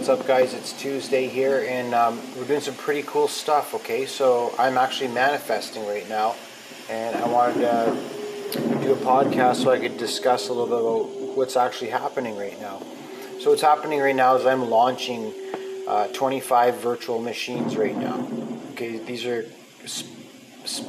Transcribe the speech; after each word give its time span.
what's 0.00 0.08
up, 0.08 0.26
guys? 0.26 0.54
It's 0.54 0.72
Tuesday 0.72 1.28
here, 1.28 1.66
and 1.68 1.92
um, 1.92 2.18
we're 2.34 2.46
doing 2.46 2.62
some 2.62 2.74
pretty 2.74 3.02
cool 3.02 3.28
stuff. 3.28 3.74
Okay, 3.74 4.06
so 4.06 4.54
I'm 4.58 4.78
actually 4.78 5.08
manifesting 5.08 5.86
right 5.86 6.08
now, 6.08 6.36
and 6.88 7.14
I 7.16 7.28
wanted 7.28 7.60
to 7.60 8.80
do 8.80 8.94
a 8.94 8.96
podcast 8.96 9.56
so 9.56 9.70
I 9.70 9.78
could 9.78 9.98
discuss 9.98 10.48
a 10.48 10.54
little 10.54 10.68
bit 10.68 10.78
about 10.78 11.36
what's 11.36 11.54
actually 11.54 11.90
happening 11.90 12.34
right 12.38 12.58
now. 12.62 12.80
So 13.40 13.50
what's 13.50 13.60
happening 13.60 14.00
right 14.00 14.16
now 14.16 14.36
is 14.36 14.46
I'm 14.46 14.70
launching 14.70 15.34
uh, 15.86 16.06
25 16.14 16.76
virtual 16.80 17.20
machines 17.20 17.76
right 17.76 17.94
now. 17.94 18.26
Okay, 18.70 18.96
these 18.96 19.26
are 19.26 19.44
sp- 19.84 20.08
sp- 20.64 20.88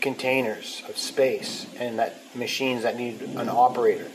containers 0.00 0.84
of 0.88 0.96
space, 0.96 1.66
and 1.78 1.98
that 1.98 2.34
machines 2.34 2.84
that 2.84 2.96
need 2.96 3.20
an 3.20 3.50
operator. 3.50 4.08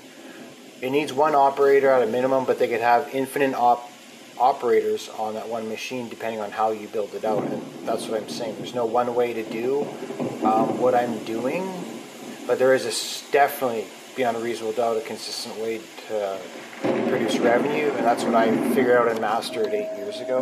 It 0.81 0.89
needs 0.89 1.13
one 1.13 1.35
operator 1.35 1.91
at 1.91 2.01
a 2.01 2.11
minimum, 2.11 2.45
but 2.45 2.57
they 2.57 2.67
could 2.67 2.81
have 2.81 3.13
infinite 3.13 3.53
op- 3.53 3.91
operators 4.37 5.09
on 5.09 5.33
that 5.35 5.47
one 5.47 5.69
machine 5.69 6.09
depending 6.09 6.41
on 6.41 6.51
how 6.51 6.71
you 6.71 6.87
build 6.87 7.13
it 7.13 7.25
out. 7.25 7.43
And 7.43 7.61
that's 7.85 8.07
what 8.07 8.21
I'm 8.21 8.29
saying. 8.29 8.55
There's 8.57 8.75
no 8.75 8.85
one 8.85 9.13
way 9.15 9.33
to 9.33 9.43
do 9.43 9.81
um, 10.43 10.79
what 10.79 10.95
I'm 10.95 11.23
doing, 11.25 11.71
but 12.47 12.59
there 12.59 12.73
is 12.73 12.85
a 12.85 13.31
definitely 13.31 13.85
beyond 14.15 14.37
a 14.37 14.39
reasonable 14.39 14.73
doubt 14.73 14.97
a 14.97 15.01
consistent 15.01 15.57
way 15.57 15.81
to 16.07 16.39
produce 17.07 17.37
revenue, 17.39 17.91
and 17.91 18.05
that's 18.05 18.23
what 18.23 18.35
I 18.35 18.51
figured 18.73 18.95
out 18.95 19.07
and 19.07 19.19
mastered 19.19 19.67
eight 19.67 19.89
years 19.97 20.19
ago. 20.19 20.41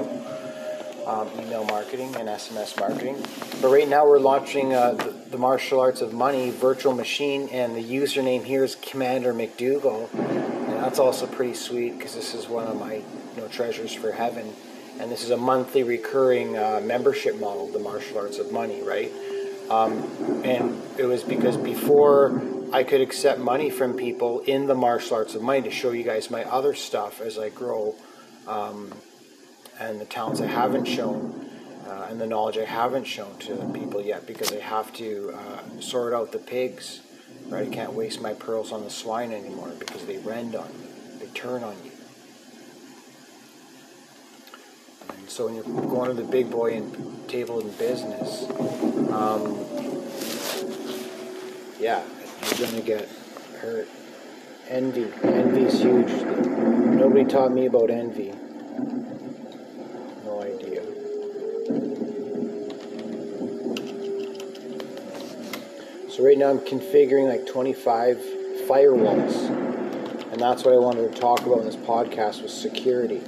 Um, 1.05 1.29
email 1.39 1.63
marketing 1.65 2.15
and 2.15 2.29
SMS 2.29 2.79
marketing. 2.79 3.23
But 3.61 3.69
right 3.69 3.87
now 3.87 4.05
we're 4.05 4.19
launching 4.19 4.73
uh, 4.73 4.93
the, 4.93 5.15
the, 5.31 5.37
Martial 5.37 5.79
Arts 5.79 6.01
of 6.01 6.13
Money 6.13 6.51
virtual 6.51 6.93
machine, 6.93 7.49
and 7.49 7.75
the 7.75 7.83
username 7.83 8.43
here 8.43 8.63
is 8.63 8.75
Commander 8.75 9.33
McDougall, 9.33 10.13
and 10.13 10.83
that's 10.83 10.99
also 10.99 11.25
pretty 11.25 11.53
sweet 11.53 11.97
because 11.97 12.13
this 12.13 12.33
is 12.33 12.47
one 12.47 12.67
of 12.67 12.79
my 12.79 12.95
you 12.95 13.03
know 13.37 13.47
treasures 13.47 13.93
for 13.93 14.11
heaven, 14.11 14.53
and 14.99 15.11
this 15.11 15.23
is 15.23 15.31
a 15.31 15.37
monthly 15.37 15.83
recurring 15.83 16.57
uh, 16.57 16.81
membership 16.83 17.39
model, 17.39 17.67
the 17.67 17.79
Martial 17.79 18.17
Arts 18.17 18.37
of 18.37 18.51
Money, 18.51 18.81
right? 18.83 19.11
Um, 19.69 20.03
and 20.43 20.81
it 20.97 21.05
was 21.05 21.23
because 21.23 21.55
before 21.57 22.41
I 22.73 22.83
could 22.83 23.01
accept 23.01 23.39
money 23.39 23.69
from 23.69 23.93
people 23.93 24.41
in 24.41 24.67
the 24.67 24.75
martial 24.75 25.17
arts 25.17 25.35
of 25.35 25.41
money 25.41 25.61
to 25.61 25.71
show 25.71 25.91
you 25.91 26.03
guys 26.03 26.29
my 26.29 26.43
other 26.43 26.73
stuff 26.73 27.21
as 27.21 27.37
I 27.37 27.49
grow. 27.49 27.95
Um, 28.47 28.93
and 29.79 29.99
the 29.99 30.05
talents 30.05 30.41
I 30.41 30.45
haven't 30.45 30.85
shown 30.85 31.49
uh, 31.87 32.07
and 32.09 32.19
the 32.19 32.27
knowledge 32.27 32.57
I 32.57 32.65
haven't 32.65 33.05
shown 33.05 33.37
to 33.39 33.55
people 33.73 34.01
yet 34.01 34.27
because 34.27 34.51
I 34.51 34.59
have 34.59 34.93
to 34.93 35.33
uh, 35.35 35.81
sort 35.81 36.13
out 36.13 36.31
the 36.31 36.39
pigs. 36.39 37.01
Right, 37.47 37.67
I 37.67 37.71
can't 37.71 37.93
waste 37.93 38.21
my 38.21 38.33
pearls 38.33 38.71
on 38.71 38.83
the 38.83 38.89
swine 38.89 39.31
anymore 39.31 39.71
because 39.79 40.05
they 40.05 40.17
rend 40.19 40.55
on 40.55 40.67
you, 40.67 41.19
they 41.19 41.27
turn 41.33 41.63
on 41.63 41.75
you. 41.83 41.91
And 45.09 45.29
so 45.29 45.45
when 45.45 45.55
you're 45.55 45.63
going 45.63 46.15
to 46.15 46.21
the 46.21 46.27
big 46.27 46.49
boy 46.49 46.73
and 46.73 47.29
table 47.29 47.59
in 47.59 47.69
business, 47.71 48.49
um, 49.11 49.65
yeah, 51.79 52.03
you're 52.57 52.67
gonna 52.67 52.81
get 52.81 53.09
hurt. 53.59 53.87
Envy, 54.69 55.11
envy 55.23 55.63
is 55.63 55.81
huge. 55.81 56.11
Nobody 56.23 57.25
taught 57.25 57.51
me 57.51 57.65
about 57.65 57.89
envy. 57.89 58.33
Right 66.21 66.37
now 66.37 66.51
I'm 66.51 66.59
configuring 66.59 67.27
like 67.27 67.47
25 67.47 68.17
firewalls. 68.67 69.49
And 70.31 70.39
that's 70.39 70.63
what 70.63 70.75
I 70.75 70.77
wanted 70.77 71.11
to 71.11 71.19
talk 71.19 71.43
about 71.47 71.61
in 71.61 71.65
this 71.65 71.75
podcast 71.75 72.43
was 72.43 72.53
security. 72.53 73.23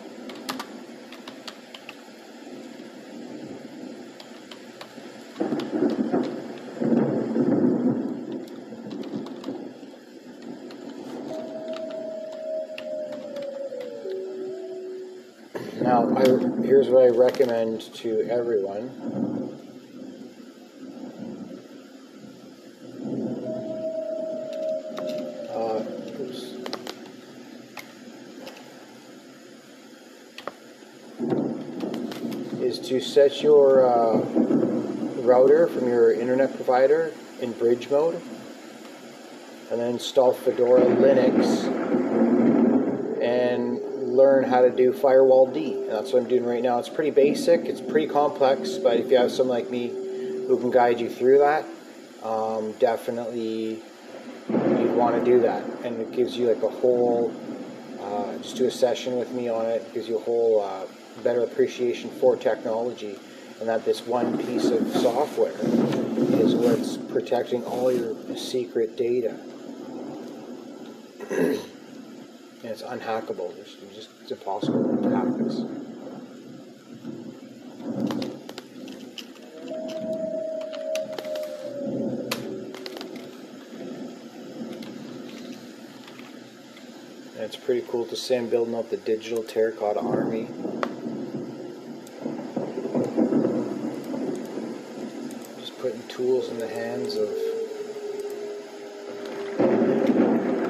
Now, 15.81 16.16
I, 16.16 16.23
here's 16.63 16.90
what 16.90 17.06
I 17.06 17.07
recommend 17.07 17.81
to 17.96 18.22
everyone. 18.29 19.42
To 32.84 33.00
set 33.01 33.41
your 33.41 33.88
uh, 33.88 34.18
router 35.23 35.66
from 35.66 35.88
your 35.88 36.13
internet 36.13 36.56
provider 36.56 37.12
in 37.41 37.53
bridge 37.53 37.90
mode 37.90 38.22
and 39.72 39.79
then 39.79 39.94
install 39.94 40.34
Fedora 40.34 40.81
Linux 40.81 41.63
and 43.19 43.81
learn 44.16 44.44
how 44.44 44.62
to 44.62 44.69
do 44.69 44.91
firewalld. 44.91 45.56
And 45.56 45.90
that's 45.90 46.13
what 46.13 46.22
I'm 46.22 46.29
doing 46.29 46.46
right 46.46 46.62
now. 46.62 46.78
It's 46.78 46.90
pretty 46.90 47.09
basic, 47.09 47.62
it's 47.62 47.81
pretty 47.81 48.07
complex, 48.07 48.78
but 48.78 48.97
if 48.97 49.09
you 49.09 49.18
have 49.18 49.31
someone 49.31 49.57
like 49.57 49.72
me 49.72 49.88
who 49.88 50.59
can 50.59 50.69
guide 50.69 51.00
you 51.00 51.09
through 51.09 51.40
that, 51.40 51.66
um, 52.22 52.73
definitely 52.73 53.81
want 54.95 55.23
to 55.23 55.31
do 55.31 55.39
that. 55.41 55.63
And 55.83 55.99
it 55.99 56.11
gives 56.11 56.37
you 56.37 56.47
like 56.47 56.63
a 56.63 56.69
whole, 56.69 57.33
uh, 58.01 58.37
just 58.37 58.55
do 58.55 58.65
a 58.65 58.71
session 58.71 59.17
with 59.17 59.31
me 59.31 59.49
on 59.49 59.65
it, 59.65 59.81
it 59.81 59.93
gives 59.93 60.07
you 60.07 60.17
a 60.17 60.21
whole 60.21 60.61
uh, 60.61 60.85
better 61.23 61.41
appreciation 61.41 62.09
for 62.09 62.35
technology 62.35 63.17
and 63.59 63.69
that 63.69 63.85
this 63.85 64.05
one 64.05 64.37
piece 64.45 64.65
of 64.71 64.85
software 64.91 65.53
is 66.37 66.53
what's 66.53 66.97
protecting 66.97 67.63
all 67.63 67.91
your 67.91 68.13
secret 68.35 68.97
data. 68.97 69.39
and 71.29 71.59
it's 72.63 72.81
unhackable. 72.81 73.55
It's 73.57 73.75
just 73.95 74.09
it's 74.21 74.31
impossible 74.31 75.01
to 75.01 75.09
hack 75.09 75.27
this. 75.37 75.59
And 87.35 87.43
it's 87.43 87.55
pretty 87.55 87.82
cool 87.93 88.07
to 88.07 88.15
see 88.15 88.35
I'm 88.35 88.49
building 88.49 88.73
up 88.73 88.89
the 88.89 88.97
digital 88.97 89.43
terracotta 89.43 89.99
army. 89.99 90.47
Just 95.59 95.77
putting 95.77 96.01
tools 96.07 96.49
in 96.49 96.57
the 96.57 96.67
hands 96.67 97.13
of 97.13 97.29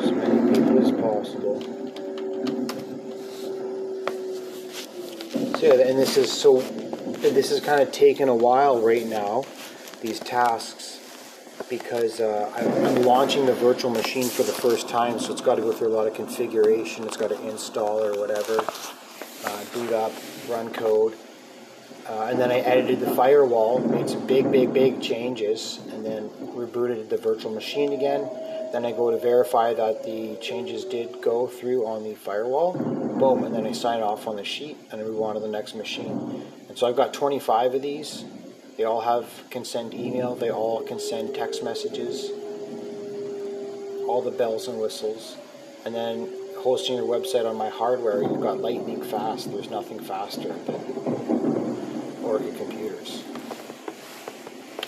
as 0.02 0.12
many 0.12 0.54
people 0.54 0.80
as 0.80 0.92
possible. 0.92 1.62
So 5.60 5.66
yeah, 5.66 5.88
and 5.88 5.98
this 5.98 6.18
is 6.18 6.30
so 6.30 6.60
this 7.22 7.52
is 7.52 7.62
kind 7.62 7.82
of 7.82 7.94
taken 7.94 8.28
a 8.28 8.36
while 8.36 8.82
right 8.82 9.06
now, 9.06 9.46
these 10.02 10.20
tasks, 10.20 11.00
because 11.70 12.20
uh, 12.20 12.52
I'm 12.56 13.04
launching 13.04 13.46
the 13.46 13.54
virtual 13.54 13.92
machine 13.92 14.28
for 14.30 14.44
the 14.44 14.52
first 14.52 14.90
time, 14.90 15.20
so 15.20 15.32
it's 15.32 15.42
got 15.42 15.56
to 15.56 15.62
go 15.62 15.72
through 15.72 15.90
a 15.90 15.96
lot 15.96 16.08
of 16.08 16.14
configuration. 16.14 17.06
It's 17.06 17.18
got 17.18 17.30
to 17.30 17.50
install 17.50 18.04
or 18.04 18.20
whatever, 18.20 18.60
uh, 19.46 19.66
boot 19.74 19.94
up, 19.94 20.12
run 20.50 20.72
code. 20.72 21.16
Uh, 22.08 22.28
and 22.30 22.40
then 22.40 22.52
I 22.52 22.60
edited 22.60 23.00
the 23.00 23.16
firewall, 23.16 23.80
made 23.80 24.10
some 24.10 24.28
big, 24.28 24.52
big, 24.52 24.74
big 24.74 25.02
changes, 25.02 25.80
and 25.92 26.06
then 26.06 26.30
rebooted 26.54 27.10
the 27.10 27.18
virtual 27.18 27.52
machine 27.52 27.94
again. 27.94 28.30
Then 28.74 28.86
I 28.86 28.92
go 28.92 29.12
to 29.12 29.18
verify 29.18 29.74
that 29.74 30.04
the 30.04 30.36
changes 30.42 30.84
did 30.84 31.22
go 31.22 31.48
through 31.48 31.86
on 31.86 32.04
the 32.04 32.16
firewall. 32.16 32.74
Boom, 32.74 33.44
and 33.44 33.54
then 33.54 33.68
I 33.68 33.72
sign 33.72 34.02
off 34.02 34.28
on 34.28 34.36
the 34.36 34.44
sheet 34.44 34.78
and 34.92 35.00
I 35.00 35.04
move 35.04 35.22
on 35.22 35.36
to 35.36 35.40
the 35.40 35.48
next 35.48 35.76
machine. 35.76 36.44
And 36.68 36.78
so 36.78 36.88
I've 36.88 36.96
got 36.96 37.14
25 37.14 37.76
of 37.76 37.82
these. 37.82 38.26
They 38.78 38.86
all 38.86 39.02
have 39.02 39.44
can 39.52 39.66
send 39.66 39.94
email, 39.94 40.36
they 40.36 40.52
all 40.52 40.82
can 40.82 41.00
send 41.00 41.36
text 41.36 41.64
messages, 41.64 42.32
all 44.08 44.22
the 44.24 44.32
bells 44.32 44.68
and 44.68 44.80
whistles. 44.80 45.38
And 45.86 45.94
then 45.94 46.32
hosting 46.58 46.96
your 46.96 47.06
website 47.06 47.48
on 47.48 47.56
my 47.56 47.70
hardware, 47.70 48.22
you've 48.22 48.42
got 48.42 48.60
lightning 48.60 49.04
fast. 49.04 49.52
There's 49.52 49.70
nothing 49.70 50.00
faster 50.00 50.48
than 50.48 52.24
or 52.24 52.40
your 52.40 52.54
computers. 52.56 53.24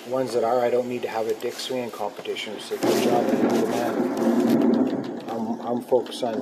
Ones 0.07 0.33
that 0.33 0.43
are, 0.43 0.61
I 0.61 0.69
don't 0.69 0.87
need 0.87 1.01
to 1.01 1.09
have 1.09 1.27
a 1.27 1.33
dick 1.35 1.53
swinging 1.53 1.91
competition 1.91 2.55
to 2.55 2.61
say, 2.61 2.77
good 2.77 3.03
job, 3.03 3.23
man. 3.69 5.21
I'm, 5.29 5.59
I'm 5.61 5.81
focused 5.83 6.23
on 6.23 6.35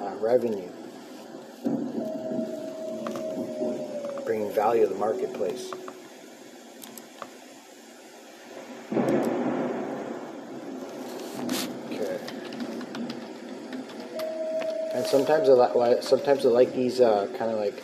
uh, 0.00 0.14
revenue, 0.20 0.68
bringing 4.24 4.52
value 4.52 4.82
to 4.82 4.92
the 4.92 4.98
marketplace. 4.98 5.72
Sometimes 15.12 15.46
I 15.50 15.52
like 15.52 16.02
sometimes 16.02 16.46
I 16.46 16.48
like 16.48 16.72
these 16.72 16.98
uh, 16.98 17.26
kind 17.36 17.50
of 17.50 17.58
like 17.58 17.82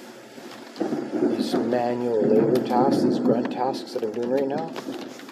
these 1.37 1.55
manual 1.55 2.23
labor 2.23 2.67
tasks, 2.67 3.03
these 3.03 3.19
grunt 3.19 3.53
tasks 3.53 3.93
that 3.93 4.03
I'm 4.03 4.13
doing 4.13 4.31
right 4.31 4.49
now, 4.49 4.73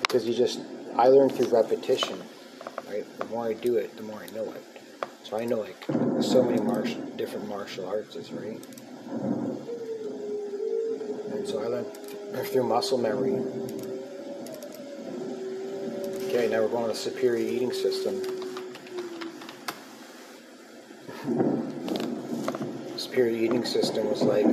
because 0.03 0.29
you 0.29 0.35
just 0.35 0.61
I 0.95 1.09
learn 1.09 1.31
through 1.31 1.49
repetition. 1.49 2.21
Right, 2.87 3.07
the 3.19 3.25
more 3.25 3.47
I 3.47 3.55
do 3.55 3.77
it, 3.77 3.97
the 3.97 4.03
more 4.03 4.23
I 4.23 4.27
know 4.35 4.53
it. 4.53 4.63
So 5.25 5.39
I 5.39 5.47
know 5.47 5.61
like 5.61 5.83
so 6.23 6.43
many 6.43 6.61
martial 6.61 7.01
different 7.17 7.49
martial 7.49 7.89
arts, 7.89 8.15
right? 8.31 8.61
And 11.33 11.49
so 11.49 11.63
I 11.65 11.67
learned 11.67 12.47
through 12.49 12.65
muscle 12.65 12.99
memory. 12.99 13.43
Okay, 16.29 16.49
now 16.49 16.61
we're 16.61 16.69
going 16.69 16.91
to 16.91 16.95
superior 16.95 17.39
eating 17.39 17.73
system. 17.73 18.36
Superior 23.17 23.45
eating 23.45 23.65
system 23.65 24.11
was 24.11 24.21
like 24.21 24.45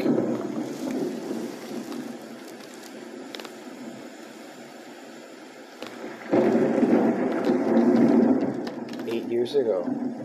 eight 9.14 9.26
years 9.26 9.56
ago. 9.56 10.23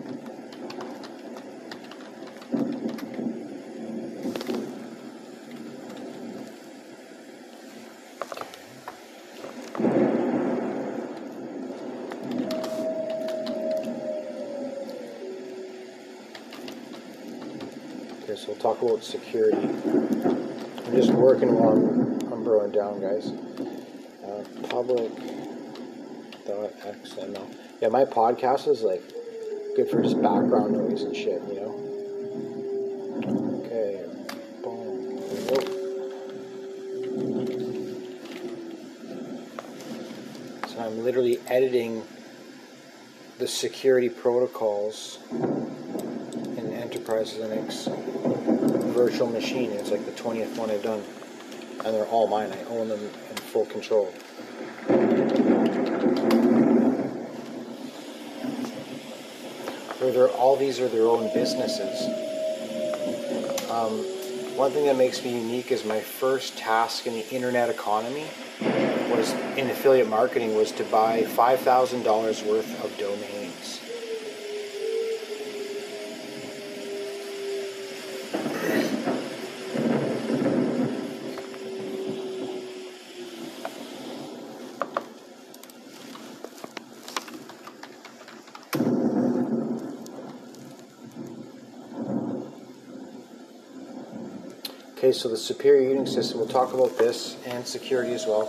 Talk 18.58 18.82
about 18.82 19.04
security. 19.04 19.56
I'm 19.56 20.92
just 20.92 21.10
working 21.10 21.54
while 21.54 21.72
I'm, 21.72 22.44
broing 22.44 22.72
down, 22.72 23.00
guys. 23.00 23.32
Uh, 24.24 24.42
public 24.68 25.12
XML. 26.48 27.46
Yeah, 27.80 27.88
my 27.88 28.04
podcast 28.04 28.68
is 28.68 28.82
like 28.82 29.02
good 29.76 29.88
for 29.90 30.02
just 30.02 30.20
background 30.22 30.72
noise 30.72 31.02
and 31.02 31.14
shit, 31.14 31.42
you 31.48 31.54
know. 31.54 31.74
Okay, 33.64 34.04
boom. 34.62 35.18
So 40.68 40.78
I'm 40.80 41.04
literally 41.04 41.38
editing 41.48 42.02
the 43.38 43.46
security 43.46 44.08
protocols 44.08 45.18
Enterprise 47.08 47.38
Linux 47.38 48.92
virtual 48.92 49.28
machine. 49.28 49.70
It's 49.70 49.90
like 49.90 50.04
the 50.04 50.12
20th 50.12 50.58
one 50.58 50.70
I've 50.70 50.82
done. 50.82 51.02
And 51.82 51.94
they're 51.94 52.04
all 52.04 52.26
mine. 52.26 52.52
I 52.52 52.62
own 52.64 52.88
them 52.88 53.00
in 53.00 53.36
full 53.36 53.64
control. 53.64 54.12
They're, 60.00 60.28
all 60.28 60.56
these 60.56 60.80
are 60.80 60.88
their 60.88 61.06
own 61.06 61.32
businesses. 61.32 62.02
Um, 63.70 64.00
one 64.58 64.72
thing 64.72 64.84
that 64.84 64.96
makes 64.96 65.24
me 65.24 65.34
unique 65.34 65.72
is 65.72 65.86
my 65.86 66.00
first 66.00 66.58
task 66.58 67.06
in 67.06 67.14
the 67.14 67.26
internet 67.30 67.70
economy 67.70 68.26
was 69.10 69.32
in 69.56 69.70
affiliate 69.70 70.08
marketing 70.08 70.54
was 70.54 70.72
to 70.72 70.84
buy 70.84 71.22
$5,000 71.22 72.46
worth 72.46 72.84
of 72.84 72.98
domains. 72.98 73.80
Okay, 94.98 95.07
so 95.18 95.28
the 95.28 95.36
superior 95.36 95.90
eating 95.90 96.06
system, 96.06 96.38
we'll 96.38 96.48
talk 96.48 96.72
about 96.72 96.96
this 96.96 97.36
and 97.44 97.66
security 97.66 98.12
as 98.12 98.24
well. 98.24 98.46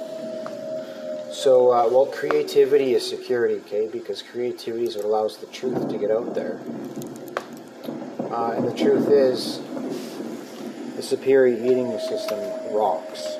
So, 1.32 1.72
uh, 1.72 1.90
well, 1.92 2.06
creativity 2.06 2.94
is 2.94 3.08
security, 3.08 3.56
okay, 3.66 3.88
because 3.92 4.22
creativity 4.22 4.86
is 4.86 4.96
what 4.96 5.06
allows 5.06 5.38
the 5.38 5.48
truth 5.48 5.90
to 5.90 5.98
get 5.98 6.12
out 6.12 6.36
there. 6.36 6.60
Uh, 8.32 8.54
and 8.56 8.68
the 8.68 8.76
truth 8.76 9.10
is, 9.10 9.62
the 10.96 11.02
superior 11.02 11.58
eating 11.58 11.98
system 11.98 12.40
rocks. 12.72 13.38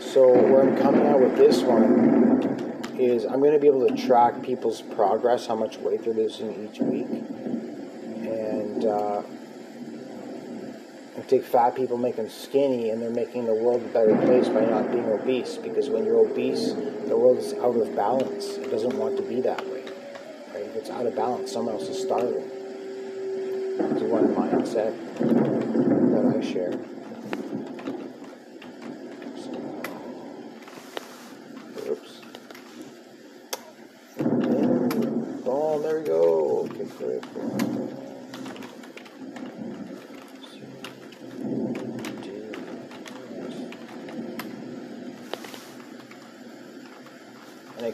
So, 0.00 0.28
where 0.28 0.62
I'm 0.62 0.76
coming 0.76 1.06
out 1.08 1.20
with 1.20 1.36
this 1.36 1.62
one 1.62 2.86
is 2.96 3.24
I'm 3.24 3.40
going 3.40 3.54
to 3.54 3.58
be 3.58 3.66
able 3.66 3.88
to 3.88 3.96
track 3.96 4.40
people's 4.42 4.82
progress, 4.82 5.48
how 5.48 5.56
much 5.56 5.78
weight 5.78 6.04
they're 6.04 6.14
losing 6.14 6.68
each 6.68 6.78
week. 6.78 7.08
And, 8.28 8.84
uh, 8.84 9.22
take 11.32 11.44
fat 11.44 11.74
people, 11.74 11.96
make 11.96 12.16
them 12.16 12.28
skinny, 12.28 12.90
and 12.90 13.00
they're 13.00 13.08
making 13.08 13.46
the 13.46 13.54
world 13.54 13.82
a 13.82 13.88
better 13.88 14.14
place 14.26 14.48
by 14.50 14.66
not 14.66 14.92
being 14.92 15.06
obese. 15.06 15.56
Because 15.56 15.88
when 15.88 16.04
you're 16.04 16.18
obese, 16.18 16.74
the 16.74 17.16
world 17.16 17.38
is 17.38 17.54
out 17.54 17.74
of 17.74 17.96
balance. 17.96 18.58
It 18.58 18.70
doesn't 18.70 18.94
want 18.98 19.16
to 19.16 19.22
be 19.22 19.40
that 19.40 19.64
way. 19.66 19.82
Right? 20.52 20.64
If 20.64 20.76
it's 20.76 20.90
out 20.90 21.06
of 21.06 21.16
balance, 21.16 21.50
someone 21.50 21.74
else 21.74 21.88
is 21.88 22.02
starving. 22.02 22.50
It's 23.80 24.02
one 24.02 24.34
mindset 24.34 24.92
that 26.12 26.36
I 26.36 26.40
share. 26.44 26.74
Oops. 31.88 32.20
Boom, 35.44 35.82
there 35.82 35.98
we 35.98 36.06
go. 36.06 36.68
Okay, 36.70 37.61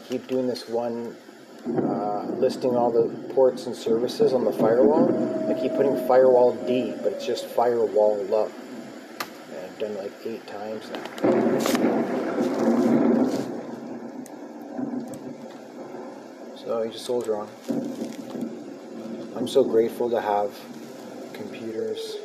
keep 0.09 0.25
doing 0.27 0.47
this 0.47 0.67
one, 0.67 1.15
uh, 1.67 2.23
listing 2.39 2.75
all 2.75 2.89
the 2.91 3.15
ports 3.33 3.67
and 3.67 3.75
services 3.75 4.33
on 4.33 4.43
the 4.43 4.51
firewall. 4.51 5.07
I 5.47 5.53
keep 5.61 5.73
putting 5.73 5.95
firewall 6.07 6.55
D, 6.65 6.95
but 7.03 7.13
it's 7.13 7.25
just 7.25 7.45
firewall 7.45 8.33
up. 8.33 8.51
And 9.51 9.65
I've 9.65 9.77
done 9.77 9.95
like 9.97 10.11
eight 10.25 10.47
times 10.47 10.89
now. 10.89 11.03
So 16.55 16.81
you 16.81 16.91
just 16.91 17.05
soldier 17.05 17.35
on. 17.35 17.47
I'm 19.35 19.47
so 19.47 19.63
grateful 19.63 20.09
to 20.09 20.19
have 20.19 20.51
computers. 21.33 22.17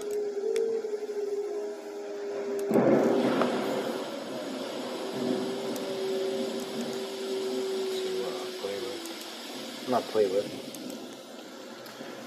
to 8.04 8.26
uh, 8.26 8.32
play 8.60 8.76
with. 8.80 9.83
Not 9.94 10.02
play 10.08 10.26
with. 10.26 10.50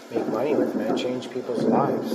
Make 0.09 0.25
money 0.27 0.55
with, 0.55 0.73
man. 0.73 0.95
Change 0.95 1.29
people's 1.29 1.63
lives. 1.63 2.13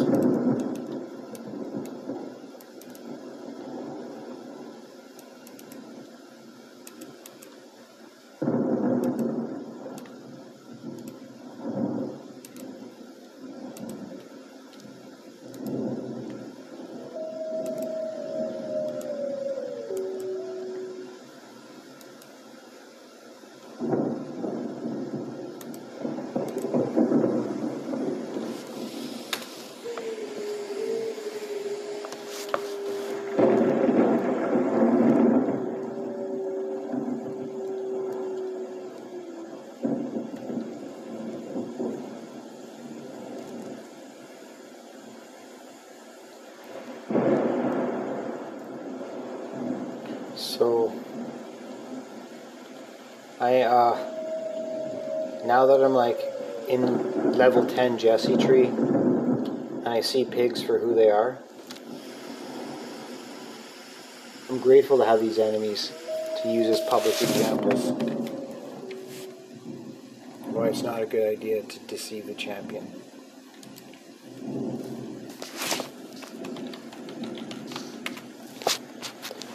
So 50.35 50.93
I 53.53 53.63
uh 53.65 55.43
now 55.45 55.67
that 55.67 55.85
I'm 55.85 55.93
like 55.93 56.19
in 56.69 57.37
level 57.37 57.67
10 57.67 57.99
Jesse 57.99 58.39
tree, 58.39 58.67
and 58.67 59.89
I 59.89 60.01
see 60.01 60.25
pigs 60.25 60.63
for 60.63 60.79
who 60.79 60.95
they 60.95 61.11
are, 61.11 61.39
I'm 64.49 64.59
grateful 64.59 64.97
to 64.99 65.05
have 65.05 65.21
these 65.21 65.39
enemies 65.39 65.93
to 66.43 66.49
use 66.51 66.67
as 66.67 66.81
public 66.89 67.21
examples. 67.21 67.91
Why 70.47 70.69
it's 70.69 70.83
not 70.83 71.03
a 71.03 71.07
good 71.07 71.29
idea 71.29 71.63
to 71.63 71.79
deceive 71.81 72.27
the 72.27 72.35
champion. 72.35 72.91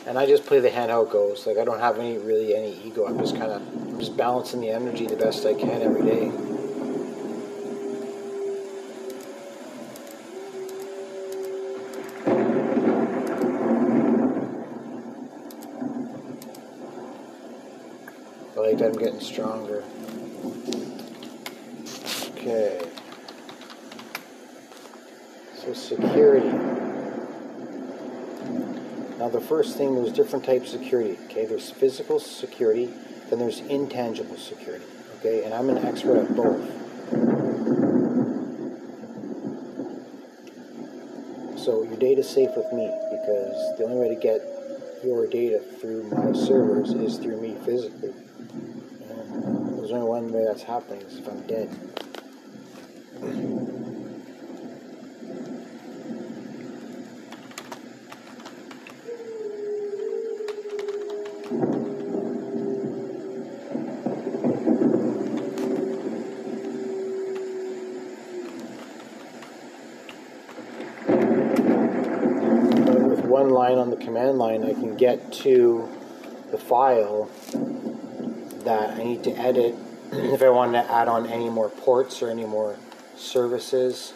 And 0.06 0.20
I 0.20 0.28
just 0.28 0.46
play 0.46 0.60
the 0.60 0.70
hand 0.70 0.92
how 0.92 1.02
it 1.02 1.12
goes. 1.12 1.48
Like 1.48 1.58
I 1.58 1.66
don't 1.66 1.80
have 1.80 1.98
any 1.98 2.20
really 2.20 2.56
any 2.56 2.80
ego. 2.84 3.08
I'm 3.08 3.18
just 3.18 3.36
kind 3.36 3.52
of 3.52 3.87
I'm 3.98 4.02
just 4.02 4.16
balancing 4.16 4.62
the 4.62 4.70
energy 4.70 5.08
the 5.08 5.16
best 5.16 5.44
I 5.44 5.56
can 5.56 5.82
every 5.82 6.04
day. 6.04 6.32
I 18.56 18.60
like 18.60 18.78
that 18.78 18.86
I'm 18.86 19.00
getting 19.00 19.20
stronger. 19.20 19.84
Okay. 22.34 22.88
So 25.56 25.74
security. 25.74 26.52
Now 29.18 29.30
the 29.30 29.42
first 29.42 29.76
thing, 29.76 29.96
there's 29.96 30.14
different 30.14 30.46
types 30.46 30.76
of 30.76 30.82
security. 30.82 31.18
Okay, 31.26 31.46
there's 31.48 31.72
physical 31.72 32.20
security, 32.20 32.94
then 33.30 33.40
there's 33.40 33.60
intangible 33.62 34.38
security. 34.38 34.86
Okay, 35.20 35.44
and 35.44 35.54
I'm 35.54 35.70
an 35.70 35.78
expert 35.80 36.18
at 36.18 36.36
both. 36.36 36.62
So 41.60 41.84
your 41.84 41.98
data 41.98 42.22
is 42.22 42.30
safe 42.30 42.52
with 42.56 42.72
me 42.72 42.90
because 43.12 43.78
the 43.78 43.84
only 43.84 43.98
way 43.98 44.10
to 44.10 44.16
get 44.16 44.42
your 45.04 45.28
data 45.28 45.60
through 45.82 46.04
my 46.04 46.32
servers 46.34 46.92
is 46.92 47.18
through 47.18 47.42
me 47.42 47.56
physically. 47.66 48.14
And 48.50 49.78
there's 49.78 49.92
only 49.92 50.08
one 50.08 50.32
way 50.32 50.46
that's 50.46 50.64
happening 50.64 51.02
is 51.02 51.18
if 51.18 51.28
I'm 51.28 51.46
dead. 51.48 51.70
with 73.18 73.26
one 73.26 73.50
line 73.50 73.78
on 73.78 73.87
the 73.87 73.87
command 74.00 74.38
line, 74.38 74.64
I 74.64 74.74
can 74.74 74.96
get 74.96 75.32
to 75.44 75.90
the 76.52 76.58
file 76.58 77.30
that 78.64 78.92
I 78.92 79.04
need 79.04 79.24
to 79.26 79.32
edit 79.32 79.76
if 80.12 80.42
I 80.42 80.50
want 80.50 80.74
to 80.74 80.92
add 80.92 81.08
on 81.08 81.26
any 81.28 81.50
more 81.50 81.70
ports 81.70 82.22
or 82.22 82.30
any 82.30 82.46
more 82.46 82.78
services. 83.16 84.14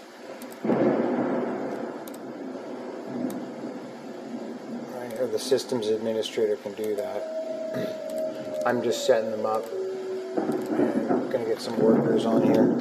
Right, 4.94 5.20
or 5.20 5.28
the 5.28 5.40
systems 5.40 5.88
administrator 5.88 6.56
can 6.58 6.74
do 6.74 6.96
that. 6.96 8.62
I'm 8.66 8.84
just 8.84 9.06
setting 9.06 9.32
them 9.32 9.46
up. 9.46 9.66
I'm 10.38 11.30
going 11.30 11.44
to 11.44 11.50
get 11.50 11.62
some 11.62 11.78
workers 11.80 12.26
on 12.26 12.44
here. 12.44 12.74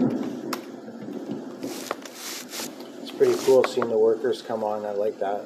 It's 3.02 3.10
pretty 3.10 3.34
cool 3.44 3.64
seeing 3.64 3.88
the 3.88 3.98
workers 3.98 4.42
come 4.42 4.62
on. 4.62 4.84
I 4.84 4.92
like 4.92 5.18
that 5.20 5.44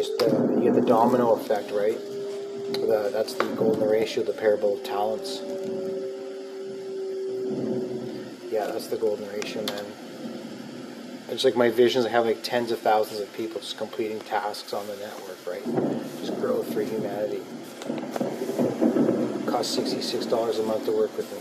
just 0.00 0.22
uh, 0.22 0.26
you 0.54 0.62
get 0.62 0.74
the 0.74 0.80
domino 0.80 1.34
effect, 1.34 1.70
right? 1.72 1.98
The, 2.72 3.10
that's 3.12 3.34
the 3.34 3.44
golden 3.54 3.86
ratio, 3.86 4.24
the 4.24 4.32
parable 4.32 4.78
of 4.78 4.84
talents. 4.84 5.42
Yeah, 8.50 8.66
that's 8.68 8.86
the 8.86 8.96
golden 8.96 9.28
ratio, 9.28 9.62
man. 9.64 9.84
It's 11.28 11.44
like 11.44 11.54
my 11.54 11.68
visions. 11.68 12.06
I 12.06 12.08
have 12.08 12.24
like 12.24 12.42
tens 12.42 12.72
of 12.72 12.78
thousands 12.78 13.20
of 13.20 13.30
people 13.34 13.60
just 13.60 13.76
completing 13.76 14.20
tasks 14.20 14.72
on 14.72 14.86
the 14.86 14.96
network, 14.96 15.46
right? 15.46 15.64
Just 16.20 16.34
growth 16.40 16.72
for 16.72 16.80
humanity. 16.80 17.42
sixty-six 19.62 20.24
dollars 20.24 20.58
a 20.58 20.62
month 20.62 20.86
to 20.86 20.92
work 20.92 21.14
with 21.18 21.30
me. 21.30 21.38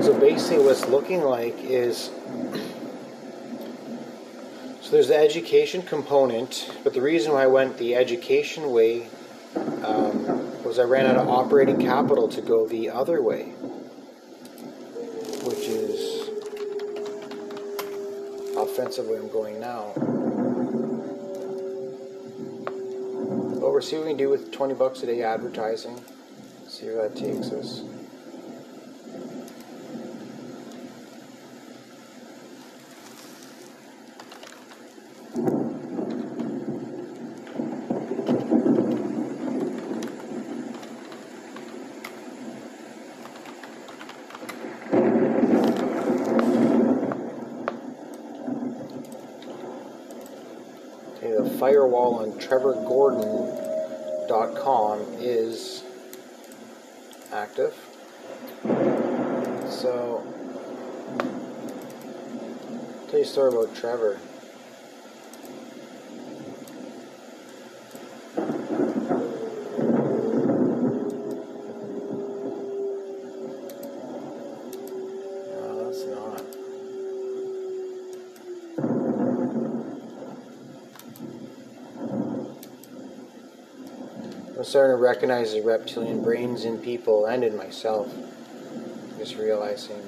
So 0.00 0.14
looking 0.86 1.22
like 1.22 1.56
is 1.58 2.10
so 4.80 4.92
there's 4.92 5.08
the 5.08 5.16
education 5.16 5.82
component, 5.82 6.70
but 6.84 6.94
the 6.94 7.00
reason 7.02 7.32
why 7.32 7.42
I 7.42 7.46
went 7.46 7.76
the 7.78 7.94
education 7.94 8.70
way 8.70 9.08
um, 9.54 10.62
was 10.62 10.78
I 10.78 10.84
ran 10.84 11.06
out 11.06 11.16
of 11.16 11.28
operating 11.28 11.80
capital 11.80 12.28
to 12.28 12.40
go 12.40 12.66
the 12.66 12.90
other 12.90 13.20
way, 13.22 13.44
which 15.44 15.68
is 15.68 16.28
offensively 18.56 19.16
I'm 19.16 19.28
going 19.28 19.60
now. 19.60 19.92
We'll 23.78 23.86
see 23.86 23.94
what 23.94 24.06
we 24.06 24.10
can 24.10 24.18
do 24.18 24.28
with 24.28 24.50
20 24.50 24.74
bucks 24.74 25.04
a 25.04 25.06
day 25.06 25.22
advertising. 25.22 26.02
See 26.66 26.86
where 26.86 27.08
that 27.08 27.14
takes 27.14 27.52
us. 27.52 27.84
Okay, 51.16 51.32
the 51.32 51.50
on 52.14 52.32
trevorgordon.com 52.32 55.00
is 55.18 55.84
active. 57.32 57.74
So, 59.68 60.22
tell 63.08 63.18
you 63.18 63.24
a 63.24 63.26
story 63.26 63.52
about 63.52 63.74
Trevor. 63.76 64.18
No, 75.50 75.84
that's 75.84 76.04
not. 76.06 76.42
I'm 84.57 84.57
starting 84.68 84.96
to 84.96 85.02
recognize 85.02 85.52
the 85.52 85.62
reptilian 85.62 86.22
brains 86.22 86.64
in 86.64 86.78
people 86.78 87.26
and 87.26 87.42
in 87.42 87.56
myself. 87.56 88.12
Just 89.18 89.36
realizing, 89.36 90.02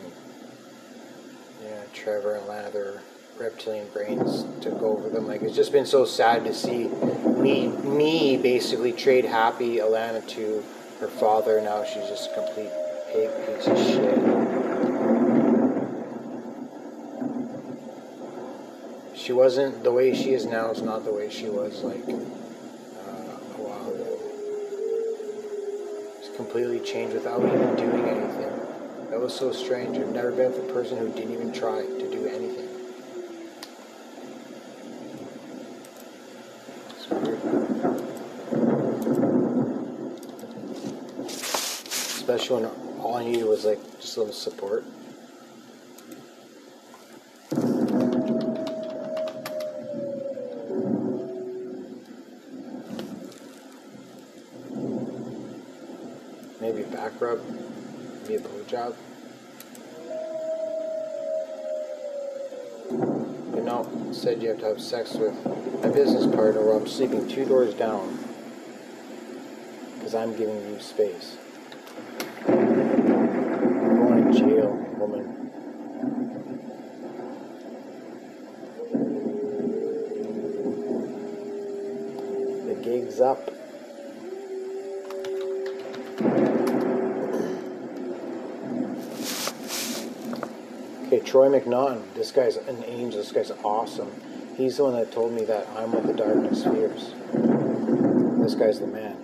yeah, 1.63 1.83
Trevor 1.93 2.35
and 2.37 2.47
Lana, 2.47 2.71
their 2.71 3.01
reptilian 3.39 3.89
brains 3.93 4.45
took 4.61 4.83
over 4.83 5.09
them. 5.09 5.27
Like 5.27 5.43
it's 5.43 5.57
just 5.57 5.73
been 5.73 5.87
so 5.87 6.05
sad 6.05 6.45
to 6.45 6.53
see 6.53 6.89
me, 6.89 7.69
me 7.69 8.37
basically 8.37 8.93
trade 8.93 9.25
happy 9.25 9.79
Alana 9.79 10.27
to 10.29 10.63
her 11.01 11.09
father. 11.09 11.61
Now 11.63 11.83
she's 11.85 12.07
just 12.07 12.31
a 12.31 12.35
complete 12.35 12.71
pig 13.11 13.31
piece 13.47 13.67
of 13.67 13.79
shit. 13.79 14.19
She 19.17 19.33
wasn't 19.33 19.83
the 19.85 19.93
way 19.93 20.15
she 20.15 20.33
is 20.35 20.45
now. 20.45 20.71
Is 20.71 20.83
not 20.83 21.05
the 21.05 21.13
way 21.13 21.31
she 21.31 21.49
was 21.49 21.83
like 21.83 22.03
uh, 22.09 22.13
a 22.13 23.61
while 23.63 23.89
ago. 23.95 24.19
It's 26.19 26.29
completely 26.51 26.81
changed 26.81 27.15
without 27.15 27.39
even 27.45 27.77
doing 27.77 28.09
anything. 28.09 28.51
That 29.09 29.21
was 29.21 29.33
so 29.33 29.53
strange. 29.53 29.97
I've 29.97 30.09
never 30.09 30.33
been 30.33 30.51
with 30.51 30.69
a 30.69 30.73
person 30.73 30.99
who 30.99 31.09
didn't 31.13 31.33
even 31.33 31.53
try 31.53 31.83
to 31.83 32.11
do 32.11 32.27
anything. 32.27 32.69
Especially 41.25 42.65
when 42.65 42.71
all 43.01 43.15
I 43.15 43.25
needed 43.25 43.45
was 43.45 43.65
like 43.65 43.79
just 44.01 44.17
a 44.17 44.21
little 44.21 44.35
support. 44.35 44.85
back 57.11 57.21
rub, 57.21 57.41
be 58.27 58.35
a 58.35 58.41
blowjob. 58.41 58.95
You 63.55 63.63
know, 63.63 63.89
you 64.43 64.49
have 64.49 64.61
to 64.61 64.67
have 64.67 64.81
sex 64.81 65.15
with 65.15 65.35
my 65.83 65.91
business 65.91 66.25
partner 66.35 66.65
while 66.65 66.79
I'm 66.79 66.87
sleeping 66.87 67.29
two 67.29 67.45
doors 67.45 67.75
down 67.75 68.19
because 69.97 70.15
I'm 70.15 70.35
giving 70.35 70.57
you 70.57 70.81
space. 70.81 71.37
Going 72.47 74.33
to 74.33 74.39
jail, 74.39 74.73
woman. 74.97 75.51
The 82.67 82.75
gig's 82.83 83.21
up. 83.21 83.51
Okay, 91.07 91.21
Troy 91.21 91.49
McNaughton. 91.49 92.15
This 92.15 92.33
guy's 92.33 92.57
an 92.57 92.85
angel. 92.85 93.21
This 93.21 93.33
guy's 93.33 93.51
awesome. 93.63 94.11
He's 94.61 94.77
the 94.77 94.85
one 94.85 94.93
that 94.93 95.11
told 95.11 95.33
me 95.33 95.43
that 95.47 95.67
I'm 95.75 95.91
what 95.91 96.07
the 96.07 96.13
darkness 96.13 96.65
fears. 96.65 97.15
This 98.43 98.55
guy's 98.55 98.79
the 98.79 98.87
man. 98.87 99.17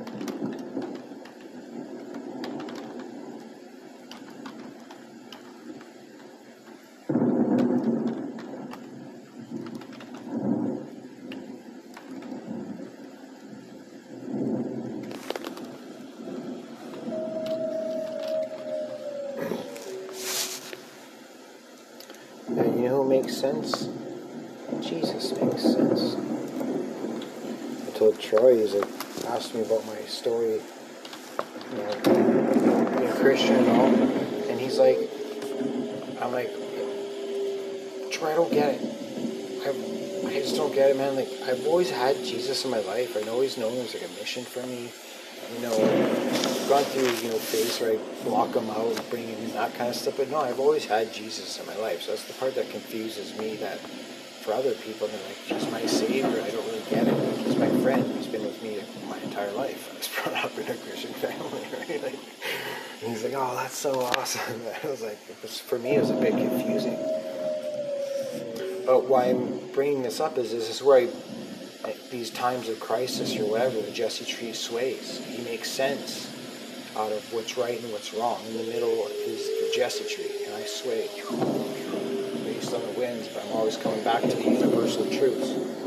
And 22.49 22.81
you 22.81 22.89
know 22.89 23.03
who 23.03 23.09
makes 23.11 23.37
sense? 23.37 23.91
Jesus 24.81 25.33
makes 25.41 25.63
sense. 25.63 26.17
I 27.87 27.99
told 27.99 28.21
Troy, 28.21 28.59
he's 28.59 28.75
like, 28.75 28.89
asked 29.27 29.55
me 29.55 29.63
about 29.63 29.85
my 29.87 29.99
story, 30.03 30.61
you 31.71 31.79
know, 31.79 32.01
being 32.05 33.09
a 33.09 33.13
Christian 33.15 33.57
and 33.57 33.69
all, 33.69 33.87
and 33.87 34.61
he's 34.61 34.79
like, 34.79 34.99
I'm 36.21 36.33
like, 36.33 36.53
Troy, 38.13 38.31
I 38.31 38.35
don't 38.35 38.53
get 38.53 38.75
it. 38.75 38.81
I, 39.65 40.29
I 40.29 40.41
just 40.41 40.57
don't 40.57 40.73
get 40.75 40.91
it, 40.91 40.97
man. 40.97 41.17
Like, 41.17 41.29
I've 41.47 41.67
always 41.67 41.91
in 42.65 42.71
my 42.71 42.81
life. 42.81 43.17
I've 43.17 43.29
always 43.29 43.59
known 43.59 43.73
it 43.77 43.83
was 43.83 43.95
like 43.95 44.05
a 44.05 44.13
mission 44.21 44.45
for 44.45 44.65
me. 44.67 44.91
You 45.55 45.63
know, 45.63 45.75
I've 45.75 46.69
gone 46.69 46.85
through, 46.85 47.11
you 47.23 47.29
know, 47.29 47.39
phase 47.39 47.79
where 47.81 47.93
I 47.93 48.25
block 48.25 48.55
him 48.55 48.69
out 48.71 48.97
and 48.97 49.11
bring 49.11 49.29
in, 49.29 49.53
that 49.53 49.75
kind 49.75 49.91
of 49.91 49.97
stuff. 49.97 50.17
But 50.17 50.31
no, 50.31 50.39
I've 50.39 50.59
always 50.59 50.85
had 50.85 51.13
Jesus 51.13 51.61
in 51.61 51.67
my 51.67 51.77
life. 51.77 52.03
So 52.03 52.13
that's 52.13 52.25
the 52.25 52.35
part 52.35 52.55
that 52.55 52.71
confuses 52.71 53.37
me 53.39 53.57
that 53.57 53.79
for 53.79 54.55
other 54.55 54.73
people, 54.75 55.09
they're 55.09 55.27
like, 55.27 55.37
he's 55.37 55.71
my 55.73 55.85
savior. 55.87 56.41
I 56.41 56.51
don't 56.51 56.67
really 56.67 56.83
get 56.89 57.07
it. 57.07 57.39
He's 57.39 57.57
my 57.57 57.69
friend. 57.83 58.05
He's 58.17 58.27
been 58.29 58.43
with 58.43 58.63
me 58.63 58.81
my 59.09 59.19
entire 59.19 59.53
life. 59.53 59.91
I 59.93 59.99
was 59.99 60.09
brought 60.09 60.45
up 60.45 60.59
in 60.59 60.71
a 60.71 60.77
Christian 60.77 61.13
family, 61.15 61.63
right? 61.79 62.03
Like, 62.03 62.19
and 63.03 63.11
he's 63.11 63.25
like, 63.25 63.35
oh, 63.37 63.55
that's 63.57 63.77
so 63.77 64.01
awesome. 64.01 64.63
I 64.85 64.87
was 64.89 65.03
like, 65.03 65.19
was, 65.43 65.61
for 65.61 65.79
me, 65.79 65.97
it 65.97 66.01
was 66.01 66.11
a 66.11 66.15
bit 66.15 66.33
confusing. 66.33 66.97
But 68.87 69.07
why 69.09 69.31
I'm 69.31 69.59
bringing 69.73 70.03
this 70.03 70.21
up 70.21 70.39
is 70.39 70.53
this 70.53 70.71
is 70.71 70.81
where 70.81 70.99
I, 70.99 71.09
these 72.17 72.31
times 72.31 72.71
of 72.71 72.81
crisis 72.81 73.39
or 73.39 73.45
whatever, 73.45 73.79
the 73.83 73.91
Jesse 73.91 74.25
tree 74.25 74.51
sways. 74.55 75.23
He 75.27 75.43
makes 75.45 75.71
sense 75.71 76.33
out 76.97 77.13
of 77.13 77.31
what's 77.31 77.59
right 77.59 77.79
and 77.79 77.93
what's 77.93 78.15
wrong. 78.15 78.41
In 78.49 78.57
the 78.57 78.63
middle 78.63 79.07
is 79.27 79.45
the 79.47 79.71
Jesse 79.75 80.09
tree, 80.09 80.47
and 80.47 80.55
I 80.55 80.63
sway 80.63 81.11
based 82.45 82.73
on 82.73 82.81
the 82.81 82.95
winds, 82.99 83.29
but 83.29 83.45
I'm 83.45 83.53
always 83.53 83.77
coming 83.77 84.03
back 84.03 84.23
to 84.23 84.29
the 84.29 84.45
universal 84.45 85.05
truths. 85.11 85.86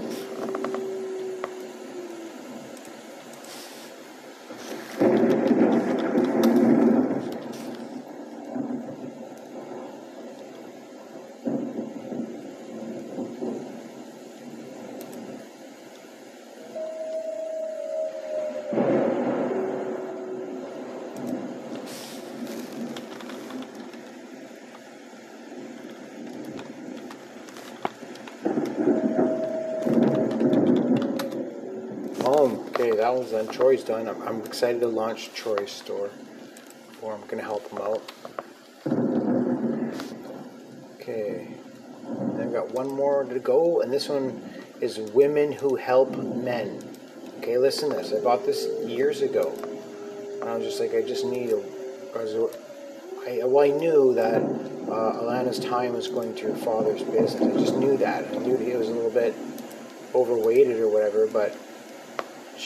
That 33.19 33.45
done. 33.45 33.53
Troy's 33.53 33.83
done. 33.83 34.07
I'm, 34.07 34.21
I'm 34.21 34.41
excited 34.45 34.79
to 34.79 34.87
launch 34.87 35.33
Troy's 35.33 35.71
store. 35.71 36.09
Or 37.01 37.13
I'm 37.13 37.27
gonna 37.27 37.43
help 37.43 37.69
him 37.69 37.79
out. 37.79 38.01
Okay. 40.95 41.47
Then 42.03 42.47
I've 42.47 42.53
got 42.53 42.71
one 42.71 42.87
more 42.87 43.25
to 43.25 43.39
go, 43.39 43.81
and 43.81 43.91
this 43.91 44.07
one 44.07 44.41
is 44.79 44.99
women 44.99 45.51
who 45.51 45.75
help 45.75 46.15
men. 46.17 46.81
Okay, 47.39 47.57
listen 47.57 47.89
to 47.89 47.97
this. 47.97 48.13
I 48.13 48.23
bought 48.23 48.45
this 48.45 48.67
years 48.85 49.21
ago. 49.21 49.53
And 50.39 50.49
I 50.49 50.55
was 50.55 50.63
just 50.63 50.79
like, 50.79 50.95
I 50.95 51.01
just 51.01 51.25
need 51.25 51.49
a. 51.49 51.57
I, 52.15 52.23
was, 52.23 52.55
I, 53.27 53.41
well, 53.43 53.65
I 53.65 53.77
knew 53.77 54.13
that 54.13 54.41
uh, 54.41 55.21
Alana's 55.21 55.59
time 55.59 55.91
was 55.93 56.07
going 56.07 56.35
to 56.35 56.53
her 56.53 56.55
father's 56.55 57.03
business. 57.03 57.35
I 57.35 57.59
just 57.59 57.75
knew 57.75 57.97
that. 57.97 58.25
I 58.33 58.37
knew 58.37 58.55
he 58.55 58.75
was 58.77 58.87
a 58.87 58.91
little 58.91 59.11
bit 59.11 59.35
overweighted 60.15 60.79
or 60.79 60.87
whatever, 60.89 61.27
but 61.27 61.55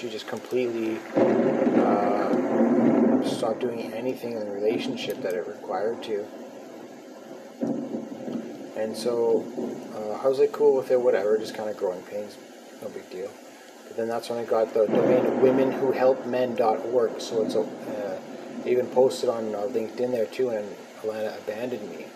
she 0.03 0.09
just 0.09 0.27
completely 0.27 0.97
uh, 1.15 2.29
stopped 3.23 3.61
doing 3.61 3.93
anything 3.93 4.33
in 4.33 4.39
the 4.39 4.51
relationship 4.51 5.21
that 5.21 5.33
it 5.33 5.47
required 5.47 6.03
to. 6.03 6.25
And 8.75 8.97
so 8.97 9.45
uh, 9.95 10.21
I 10.21 10.27
was 10.27 10.39
like, 10.39 10.51
cool 10.51 10.75
with 10.75 10.91
it, 10.91 10.99
whatever, 10.99 11.37
just 11.37 11.55
kind 11.55 11.69
of 11.69 11.77
growing 11.77 12.01
pains, 12.01 12.35
no 12.81 12.89
big 12.89 13.09
deal. 13.09 13.31
But 13.87 13.95
then 13.95 14.09
that's 14.09 14.29
when 14.29 14.39
I 14.39 14.43
got 14.43 14.73
the 14.73 14.87
domain 14.87 15.23
womenwhohelpmen.org. 15.39 17.21
So 17.21 17.45
it's 17.45 17.55
a, 17.55 17.61
uh, 17.61 18.19
I 18.65 18.67
even 18.67 18.87
posted 18.87 19.29
on 19.29 19.55
uh, 19.55 19.59
LinkedIn 19.59 20.11
there 20.11 20.25
too, 20.25 20.49
and 20.49 20.75
Alana 21.01 21.37
abandoned 21.37 21.89
me 21.89 22.07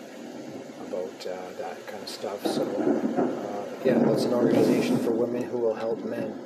about 0.85 1.25
uh, 1.25 1.37
that 1.57 1.87
kind 1.87 2.03
of 2.03 2.09
stuff. 2.09 2.45
So 2.47 2.63
uh, 2.63 3.65
yeah, 3.85 3.97
that's 3.99 4.25
an 4.25 4.33
organization 4.33 4.97
for 4.97 5.11
women 5.11 5.43
who 5.43 5.59
will 5.59 5.75
help 5.75 6.03
men 6.03 6.37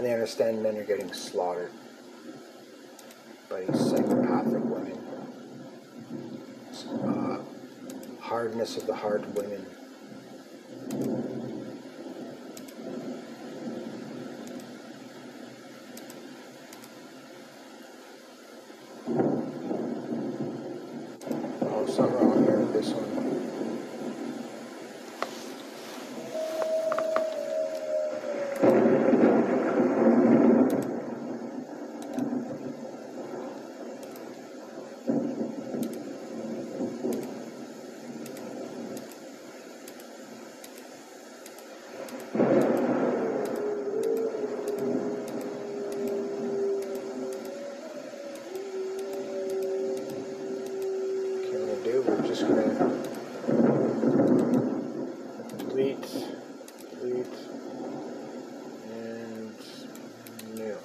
and 0.00 0.08
they 0.08 0.14
understand 0.14 0.62
men 0.62 0.78
are 0.78 0.82
getting 0.82 1.12
slaughtered 1.12 1.70
by 3.50 3.60
these 3.60 3.90
psychopathic 3.90 4.64
women. 4.64 4.98
Uh, 7.04 7.38
hardness 8.18 8.78
of 8.78 8.86
the 8.86 8.94
heart 8.94 9.28
women. 9.34 9.66
Oh, 21.60 21.86
something 21.86 22.16
wrong 22.16 22.42
here 22.44 22.58
with 22.60 22.72
this 22.72 22.88
one. 22.92 23.10
Okay, 51.32 51.56
what 51.56 51.66
we'll 51.66 51.82
do, 51.82 52.02
we're 52.06 52.26
just 52.26 52.42
gonna 52.42 52.92
delete, 55.58 56.06
delete, 57.00 57.26
and 58.92 59.56
new. 60.54 60.76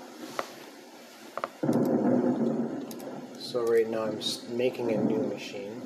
So 3.55 3.65
right 3.67 3.89
now 3.89 4.03
I'm 4.03 4.19
making 4.49 4.91
a 4.91 4.97
new 4.97 5.23
machine. 5.27 5.81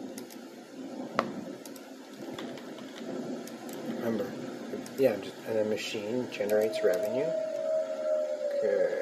Remember, 3.97 4.25
yeah, 4.97 5.15
and 5.47 5.60
a 5.60 5.65
machine 5.65 6.27
generates 6.32 6.84
revenue. 6.84 7.29
Okay. 8.63 8.99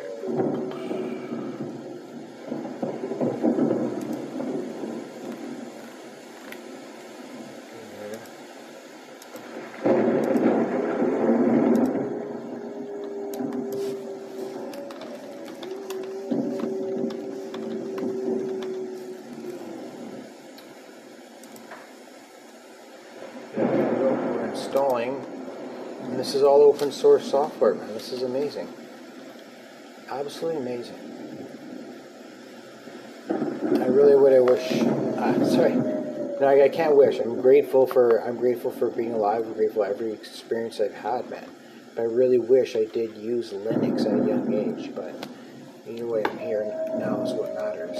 And 26.17 26.25
this 26.25 26.34
is 26.34 26.41
all 26.41 26.67
open 26.78 26.92
source 26.92 27.32
software, 27.32 27.74
man. 27.74 27.88
This 27.88 28.12
is 28.12 28.22
amazing. 28.22 28.72
Absolutely 30.12 30.62
amazing. 30.62 30.96
I 33.82 33.88
really 33.88 34.16
would. 34.16 34.32
I 34.32 34.40
wish. 34.42 34.84
Uh, 34.84 35.46
sorry. 35.46 35.74
No, 35.74 36.44
I, 36.44 36.66
I 36.66 36.70
can't 36.70 36.96
wish. 36.96 37.18
I'm 37.18 37.42
grateful 37.42 37.88
for. 37.88 38.24
I'm 38.24 38.38
grateful 38.38 38.70
for 38.70 38.92
being 38.92 39.13
alive. 39.13 39.48
I'm 39.48 39.54
grateful 39.54 39.84
for 39.84 39.90
every 39.90 40.13
experience 40.13 40.80
I've 40.80 40.94
had, 40.94 41.28
man. 41.32 41.50
But 41.96 42.04
I 42.04 42.06
really 42.06 42.38
wish 42.38 42.76
I 42.76 42.86
did 42.86 43.18
use 43.18 43.54
Linux 43.54 44.02
at 44.02 44.13
a 44.13 44.28
young 44.28 44.54
age. 44.54 44.94
But 44.94 45.28
either 45.88 46.06
way, 46.06 46.24
I'm 46.26 46.38
here 46.38 46.63
now 47.00 47.24
is 47.24 47.34
what 47.34 47.56
matters. 47.56 47.98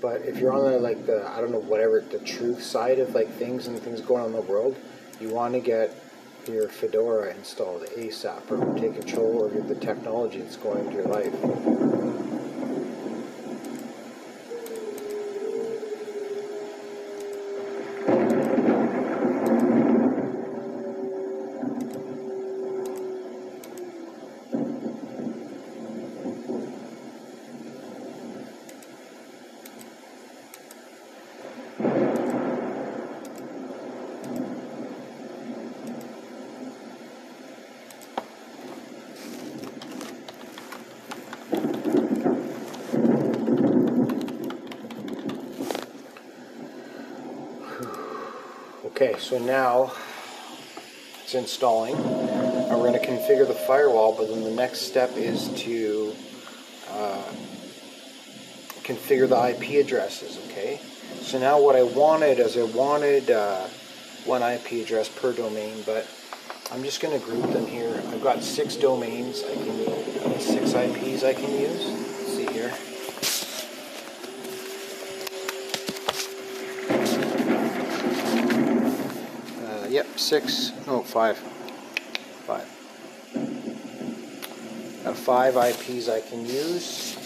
But 0.00 0.22
if 0.22 0.38
you're 0.38 0.52
on 0.52 0.64
the 0.64 0.80
like 0.80 1.06
the 1.06 1.28
I 1.28 1.40
don't 1.40 1.52
know 1.52 1.60
whatever 1.60 2.00
the 2.00 2.18
truth 2.18 2.60
side 2.60 2.98
of 2.98 3.14
like 3.14 3.32
things 3.34 3.68
and 3.68 3.80
things 3.80 4.00
going 4.00 4.22
on 4.22 4.30
in 4.30 4.32
the 4.32 4.42
world, 4.42 4.76
you 5.20 5.28
want 5.28 5.54
to 5.54 5.60
get 5.60 5.94
your 6.48 6.68
Fedora 6.68 7.34
installed 7.34 7.82
ASAP 7.96 8.50
or 8.50 8.78
take 8.78 8.94
control 8.94 9.42
over 9.42 9.60
the 9.60 9.74
technology 9.74 10.40
that's 10.40 10.56
going 10.56 10.84
into 10.86 10.94
your 10.94 11.04
life. 11.04 11.34
Okay, 49.00 49.16
so 49.28 49.38
now 49.38 49.92
it's 51.22 51.34
installing. 51.34 51.94
And 51.94 52.70
we're 52.70 52.90
going 52.90 53.00
to 53.00 53.06
configure 53.06 53.46
the 53.46 53.54
firewall, 53.54 54.14
but 54.14 54.28
then 54.28 54.42
the 54.42 54.50
next 54.50 54.82
step 54.82 55.16
is 55.16 55.48
to 55.62 56.14
uh, 56.90 57.22
configure 58.82 59.28
the 59.28 59.50
IP 59.50 59.84
addresses, 59.84 60.38
okay? 60.46 60.80
So 61.20 61.38
now 61.38 61.60
what 61.60 61.76
I 61.76 61.82
wanted 61.82 62.38
is 62.38 62.56
I 62.56 62.64
wanted 62.64 63.30
uh, 63.30 63.66
one 64.24 64.42
IP 64.42 64.84
address 64.84 65.08
per 65.08 65.32
domain, 65.32 65.82
but 65.84 66.06
I'm 66.70 66.82
just 66.82 67.00
going 67.00 67.18
to 67.18 67.24
group 67.24 67.50
them 67.52 67.66
here. 67.66 68.02
I've 68.08 68.22
got 68.22 68.42
six 68.42 68.76
domains 68.76 69.42
I 69.42 69.54
can 69.54 70.38
six 70.38 70.72
IPs 70.74 71.24
I 71.24 71.34
can 71.34 71.50
use. 71.50 71.84
Let's 71.84 72.36
see 72.36 72.46
here. 72.46 72.72
Uh, 79.64 79.87
yep, 79.98 80.16
six. 80.16 80.70
No, 80.86 81.02
five. 81.02 81.36
Five. 82.46 82.68
Got 85.02 85.16
five 85.16 85.56
IPs 85.56 86.08
I 86.08 86.20
can 86.20 86.46
use. 86.46 87.17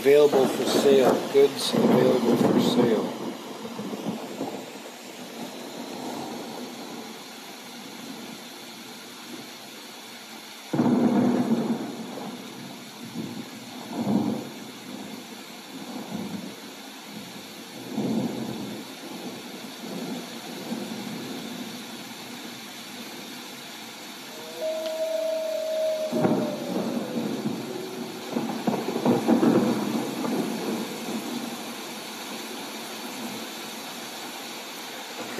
Available 0.00 0.46
for 0.46 0.64
sale, 0.64 1.12
goods 1.30 1.74
available 1.74 2.34
for 2.34 2.58
sale. 2.58 3.20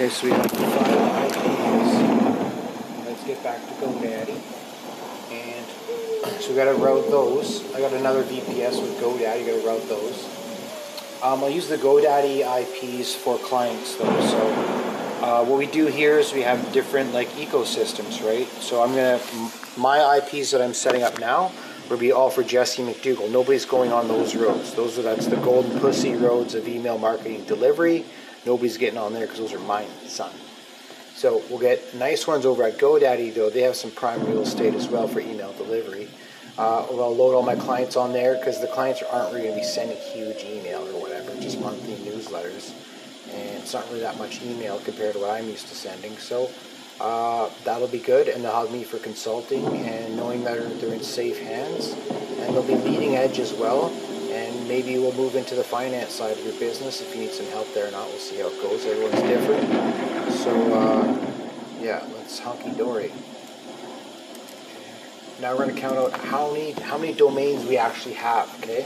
so 0.11 0.27
we 0.27 0.33
have 0.33 0.51
the 0.51 0.57
five 0.57 1.31
IPs. 1.31 3.05
Let's 3.05 3.23
get 3.23 3.41
back 3.43 3.65
to 3.65 3.73
GoDaddy. 3.75 4.41
And 5.31 6.41
so 6.41 6.49
we 6.49 6.55
gotta 6.55 6.73
route 6.73 7.09
those. 7.09 7.63
I 7.73 7.79
got 7.79 7.93
another 7.93 8.23
VPS 8.23 8.81
with 8.81 8.99
GoDaddy, 8.99 9.45
you 9.45 9.53
gotta 9.53 9.65
route 9.65 9.87
those. 9.87 10.25
Um, 11.23 11.43
I'll 11.43 11.49
use 11.49 11.69
the 11.69 11.77
GoDaddy 11.77 12.41
IPs 12.41 13.15
for 13.15 13.37
clients 13.37 13.95
though. 13.95 14.21
So 14.21 14.37
uh, 15.21 15.45
what 15.45 15.57
we 15.57 15.65
do 15.65 15.85
here 15.85 16.19
is 16.19 16.33
we 16.33 16.41
have 16.41 16.73
different 16.73 17.13
like 17.13 17.29
ecosystems, 17.29 18.21
right? 18.25 18.47
So 18.61 18.83
I'm 18.83 18.89
gonna, 18.89 19.19
my 19.77 20.17
IPs 20.17 20.51
that 20.51 20.61
I'm 20.61 20.73
setting 20.73 21.03
up 21.03 21.19
now 21.19 21.53
will 21.89 21.97
be 21.97 22.11
all 22.11 22.29
for 22.29 22.43
Jesse 22.43 22.83
McDougall. 22.83 23.31
Nobody's 23.31 23.65
going 23.65 23.93
on 23.93 24.09
those 24.09 24.35
roads. 24.35 24.73
Those 24.73 24.99
are, 24.99 25.03
that's 25.03 25.27
the 25.27 25.37
golden 25.37 25.79
pussy 25.79 26.15
roads 26.15 26.53
of 26.53 26.67
email 26.67 26.97
marketing 26.97 27.45
delivery. 27.45 28.03
Nobody's 28.45 28.77
getting 28.77 28.97
on 28.97 29.13
there 29.13 29.27
because 29.27 29.39
those 29.39 29.53
are 29.53 29.59
mine, 29.59 29.87
son. 30.07 30.31
So 31.15 31.43
we'll 31.49 31.59
get 31.59 31.93
nice 31.95 32.25
ones 32.25 32.45
over 32.45 32.63
at 32.63 32.79
GoDaddy, 32.79 33.35
though. 33.35 33.49
They 33.49 33.61
have 33.61 33.75
some 33.75 33.91
prime 33.91 34.25
real 34.25 34.41
estate 34.41 34.73
as 34.73 34.87
well 34.87 35.07
for 35.07 35.19
email 35.19 35.53
delivery. 35.53 36.09
Uh, 36.57 36.83
I'll 36.83 37.15
load 37.15 37.35
all 37.35 37.43
my 37.43 37.55
clients 37.55 37.95
on 37.95 38.11
there 38.11 38.37
because 38.37 38.59
the 38.59 38.67
clients 38.67 39.03
aren't 39.03 39.31
really 39.31 39.47
going 39.47 39.53
to 39.53 39.61
be 39.61 39.65
sending 39.65 39.97
huge 39.97 40.43
email 40.43 40.81
or 40.87 40.99
whatever, 40.99 41.33
just 41.39 41.59
monthly 41.59 41.93
newsletters. 41.95 42.73
And 43.31 43.57
it's 43.59 43.73
not 43.73 43.87
really 43.89 44.01
that 44.01 44.17
much 44.17 44.41
email 44.41 44.79
compared 44.79 45.13
to 45.13 45.19
what 45.19 45.29
I'm 45.29 45.47
used 45.47 45.67
to 45.67 45.75
sending. 45.75 46.17
So 46.17 46.49
uh, 46.99 47.49
that'll 47.63 47.87
be 47.87 47.99
good. 47.99 48.27
And 48.27 48.43
they'll 48.43 48.59
have 48.59 48.71
me 48.71 48.83
for 48.83 48.97
consulting 48.97 49.65
and 49.65 50.17
knowing 50.17 50.43
that 50.43 50.81
they're 50.81 50.93
in 50.93 51.03
safe 51.03 51.39
hands. 51.39 51.93
And 52.39 52.55
they'll 52.55 52.63
be 52.63 52.75
leading 52.75 53.15
edge 53.15 53.39
as 53.39 53.53
well 53.53 53.93
maybe 54.71 54.97
we'll 54.97 55.11
move 55.15 55.35
into 55.35 55.53
the 55.53 55.63
finance 55.65 56.13
side 56.13 56.31
of 56.37 56.45
your 56.45 56.57
business 56.57 57.01
if 57.01 57.13
you 57.13 57.23
need 57.23 57.31
some 57.31 57.45
help 57.47 57.67
there 57.73 57.89
or 57.89 57.91
not. 57.91 58.07
We'll 58.07 58.19
see 58.19 58.37
how 58.37 58.47
it 58.47 58.61
goes. 58.61 58.85
Everyone's 58.85 59.21
different. 59.23 60.31
So, 60.31 60.73
uh, 60.73 61.33
yeah, 61.81 62.01
let's 62.15 62.39
hunky 62.39 62.71
dory. 62.71 63.11
Now 65.41 65.57
we're 65.57 65.65
going 65.65 65.75
to 65.75 65.81
count 65.81 65.97
out 65.97 66.13
how 66.21 66.53
many 66.53 66.71
how 66.71 66.97
many 66.97 67.13
domains 67.13 67.65
we 67.65 67.75
actually 67.77 68.13
have. 68.13 68.47
Okay. 68.63 68.85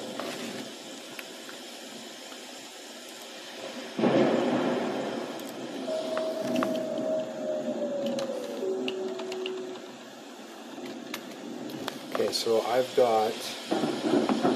Okay, 12.15 12.31
so 12.31 12.61
I've 12.61 12.91
got 12.95 14.54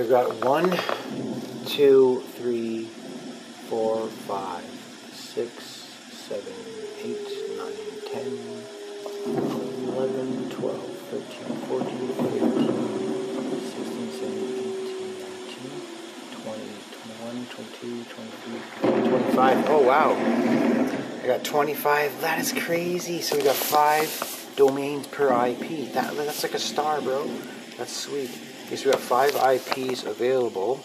We've 0.00 0.08
got 0.08 0.42
one, 0.46 0.70
two, 1.66 2.22
three, 2.36 2.86
four, 3.68 4.06
five, 4.06 4.64
six, 5.12 5.52
seven, 6.10 6.54
eight, 7.02 7.28
nine, 7.58 7.74
ten, 8.10 8.32
eleven, 9.92 10.48
twelve, 10.48 10.90
thirteen, 11.10 11.54
fourteen, 11.68 12.08
fifteen, 12.14 12.60
sixteen, 13.60 14.10
seventeen, 14.16 14.72
eighteen, 14.72 15.20
nineteen, 15.20 15.76
twenty, 16.32 16.72
twenty-one, 16.96 17.46
twenty-two, 17.50 18.04
twenty-three, 18.04 19.10
twenty-five. 19.10 19.68
Oh 19.68 19.82
wow! 19.82 20.14
I 21.22 21.26
got 21.26 21.44
twenty-five. 21.44 22.22
That 22.22 22.38
is 22.38 22.54
crazy. 22.54 23.20
So 23.20 23.36
we 23.36 23.42
got 23.42 23.54
five 23.54 24.08
domains 24.56 25.08
per 25.08 25.26
IP. 25.48 25.92
That 25.92 26.16
that's 26.16 26.42
like 26.42 26.54
a 26.54 26.58
star, 26.58 27.02
bro. 27.02 27.30
That's 27.76 27.94
sweet. 27.94 28.30
So 28.76 28.86
we 28.86 28.92
have 28.92 29.00
five 29.00 29.34
IPs 29.34 30.04
available. 30.04 30.82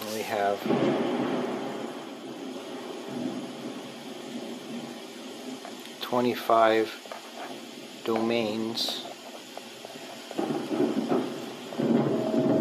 And 0.00 0.14
we 0.14 0.22
have 0.22 0.58
twenty-five 6.00 6.90
domains 8.04 9.04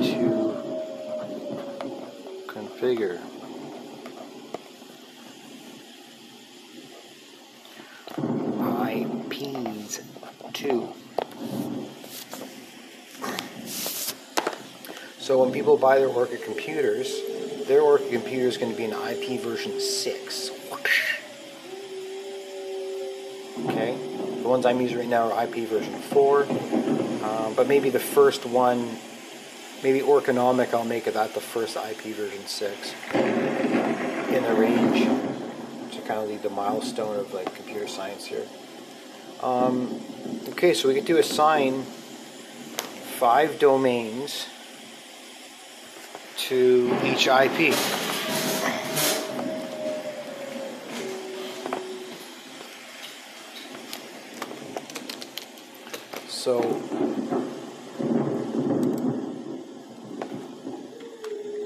to 0.03 0.53
configure. 2.45 3.19
IPs 8.85 10.01
two. 10.53 10.93
So 15.29 15.38
when 15.49 15.57
people 15.57 15.77
buy 15.77 15.97
their 15.97 16.09
Orca 16.09 16.37
computers, 16.37 17.21
their 17.65 17.81
Orca 17.81 18.07
computer 18.11 18.47
is 18.47 18.57
going 18.57 18.71
to 18.71 18.77
be 18.77 18.85
an 18.85 18.91
IP 18.91 19.41
version 19.41 19.79
6. 19.79 20.51
Okay? 23.65 23.97
The 24.43 24.47
ones 24.47 24.67
I'm 24.67 24.79
using 24.79 24.99
right 24.99 25.07
now 25.07 25.31
are 25.31 25.45
IP 25.45 25.67
version 25.67 25.95
4. 25.95 26.43
Um, 26.43 27.55
but 27.55 27.67
maybe 27.67 27.89
the 27.89 27.99
first 27.99 28.45
one, 28.45 28.95
maybe 29.81 30.01
Orcanomic, 30.01 30.71
I'll 30.71 30.85
make 30.85 31.07
it 31.07 31.15
that 31.15 31.33
the 31.33 31.41
first 31.41 31.77
IP 31.77 32.15
version 32.15 32.45
6 32.45 32.93
in 33.15 34.43
the 34.43 34.53
range 34.53 35.05
to 35.95 36.01
kind 36.01 36.19
of 36.19 36.29
lead 36.29 36.43
the 36.43 36.51
milestone 36.51 37.17
of 37.17 37.33
like 37.33 37.55
computer 37.55 37.87
science 37.87 38.23
here. 38.23 38.45
Um, 39.41 39.99
okay, 40.49 40.75
so 40.75 40.89
we 40.89 40.93
get 40.93 41.07
to 41.07 41.17
assign 41.17 41.81
five 43.17 43.57
domains 43.57 44.45
to 46.49 46.97
each 47.03 47.27
IP. 47.27 47.75
So 56.27 56.59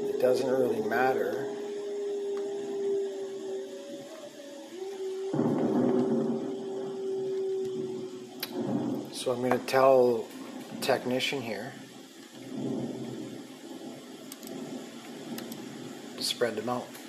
it 0.10 0.20
doesn't 0.20 0.50
really 0.50 0.82
matter. 0.82 1.48
So 9.14 9.32
I'm 9.32 9.40
going 9.40 9.52
to 9.52 9.66
tell 9.66 10.26
technician 10.82 11.42
here 11.42 11.72
spread 16.44 16.58
them 16.58 16.68
out. 16.68 17.03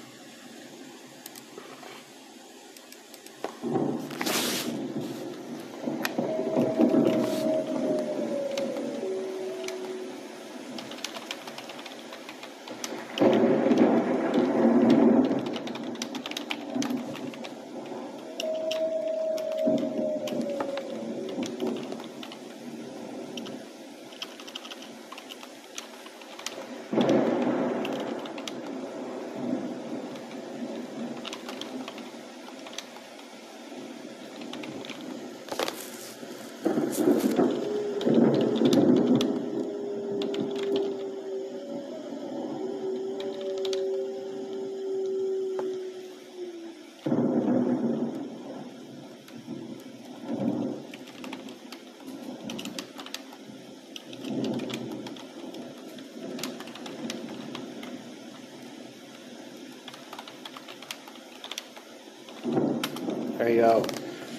Go. 63.56 63.84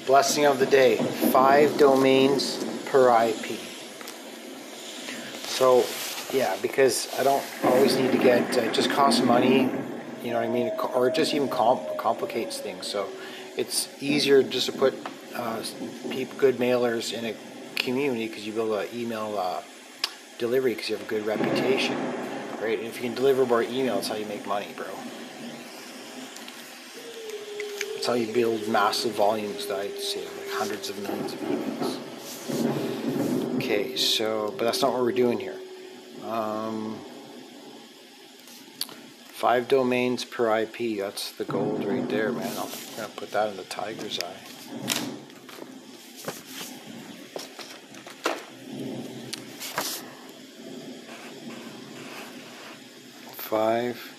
Blessing 0.05 0.45
of 0.45 0.59
the 0.59 0.65
day 0.65 0.97
five 0.97 1.77
domains 1.77 2.63
per 2.87 3.09
IP. 3.25 3.57
So, 5.47 5.85
yeah, 6.33 6.57
because 6.61 7.07
I 7.17 7.23
don't 7.23 7.43
always 7.63 7.95
need 7.95 8.11
to 8.11 8.17
get, 8.17 8.57
uh, 8.57 8.61
it 8.61 8.73
just 8.73 8.89
costs 8.89 9.23
money, 9.23 9.69
you 10.21 10.31
know 10.31 10.39
what 10.39 10.49
I 10.49 10.49
mean? 10.49 10.71
Or 10.93 11.07
it 11.07 11.15
just 11.15 11.33
even 11.33 11.47
comp- 11.47 11.97
complicates 11.97 12.59
things. 12.59 12.87
So, 12.87 13.07
it's 13.55 13.87
easier 14.03 14.43
just 14.43 14.65
to 14.65 14.73
put 14.73 14.93
uh, 15.33 15.63
good 16.37 16.57
mailers 16.57 17.13
in 17.13 17.25
a 17.25 17.35
community 17.75 18.27
because 18.27 18.45
you 18.45 18.51
build 18.51 18.73
an 18.73 18.87
email 18.93 19.37
uh, 19.39 19.61
delivery 20.39 20.73
because 20.73 20.89
you 20.89 20.97
have 20.97 21.05
a 21.05 21.09
good 21.09 21.25
reputation, 21.25 21.95
right? 22.61 22.77
And 22.77 22.87
if 22.87 22.95
you 22.97 23.03
can 23.03 23.15
deliver 23.15 23.45
more 23.45 23.63
email, 23.63 23.95
that's 23.95 24.09
how 24.09 24.15
you 24.15 24.25
make 24.25 24.45
money, 24.45 24.67
bro. 24.75 24.84
That's 28.05 28.19
how 28.19 28.23
you 28.23 28.31
build 28.31 28.67
massive 28.67 29.13
volumes 29.13 29.65
that 29.65 29.79
I'd 29.79 29.97
say, 29.97 30.19
like 30.19 30.51
hundreds 30.51 30.91
of 30.91 30.99
millions 31.01 31.33
of 31.33 31.39
emails. 31.39 31.95
Okay, 33.55 33.95
so, 33.95 34.53
but 34.59 34.65
that's 34.65 34.83
not 34.83 34.93
what 34.93 35.01
we're 35.01 35.11
doing 35.11 35.39
here. 35.39 35.57
Um, 36.23 36.99
five 39.25 39.67
domains 39.67 40.23
per 40.23 40.55
IP, 40.55 40.99
that's 40.99 41.31
the 41.31 41.45
gold 41.45 41.83
right 41.83 42.07
there, 42.07 42.31
man. 42.31 42.55
I'm 42.55 42.69
gonna 42.95 43.09
put 43.15 43.31
that 43.31 43.49
in 43.49 43.57
the 43.57 43.63
tiger's 43.63 44.19
eye. 44.19 44.35
Five 53.35 54.15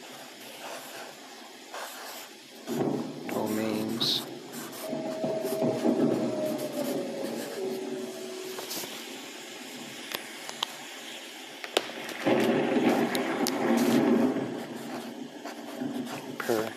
domains 3.46 4.22
per 16.38 16.72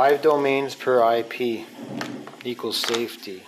Five 0.00 0.22
domains 0.22 0.74
per 0.74 1.04
IP 1.16 1.66
equals 2.42 2.78
safety. 2.78 3.42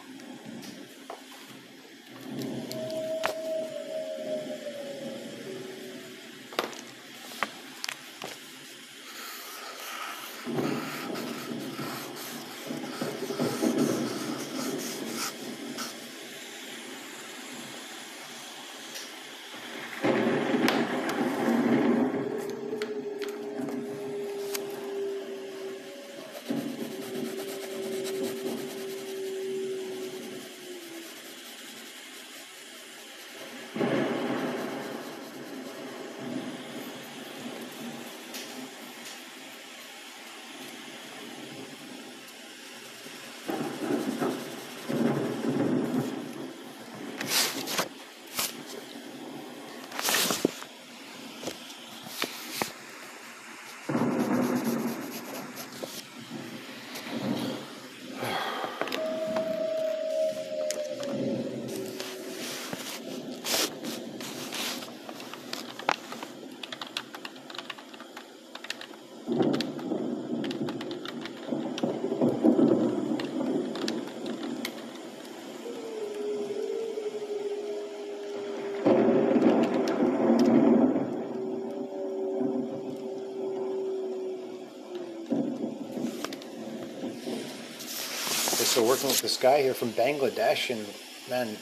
Working 88.82 89.08
with 89.08 89.22
this 89.22 89.36
guy 89.36 89.62
here 89.62 89.74
from 89.74 89.90
Bangladesh, 89.92 90.70
and 90.70 90.84
man, 91.30 91.56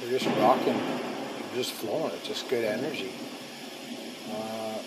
we're 0.00 0.16
just 0.16 0.26
rocking, 0.38 0.76
we're 0.76 1.56
just 1.56 1.72
flowing. 1.72 2.12
It's 2.14 2.28
just 2.28 2.48
good 2.48 2.64
energy. 2.64 3.10
Uh, 4.30 4.78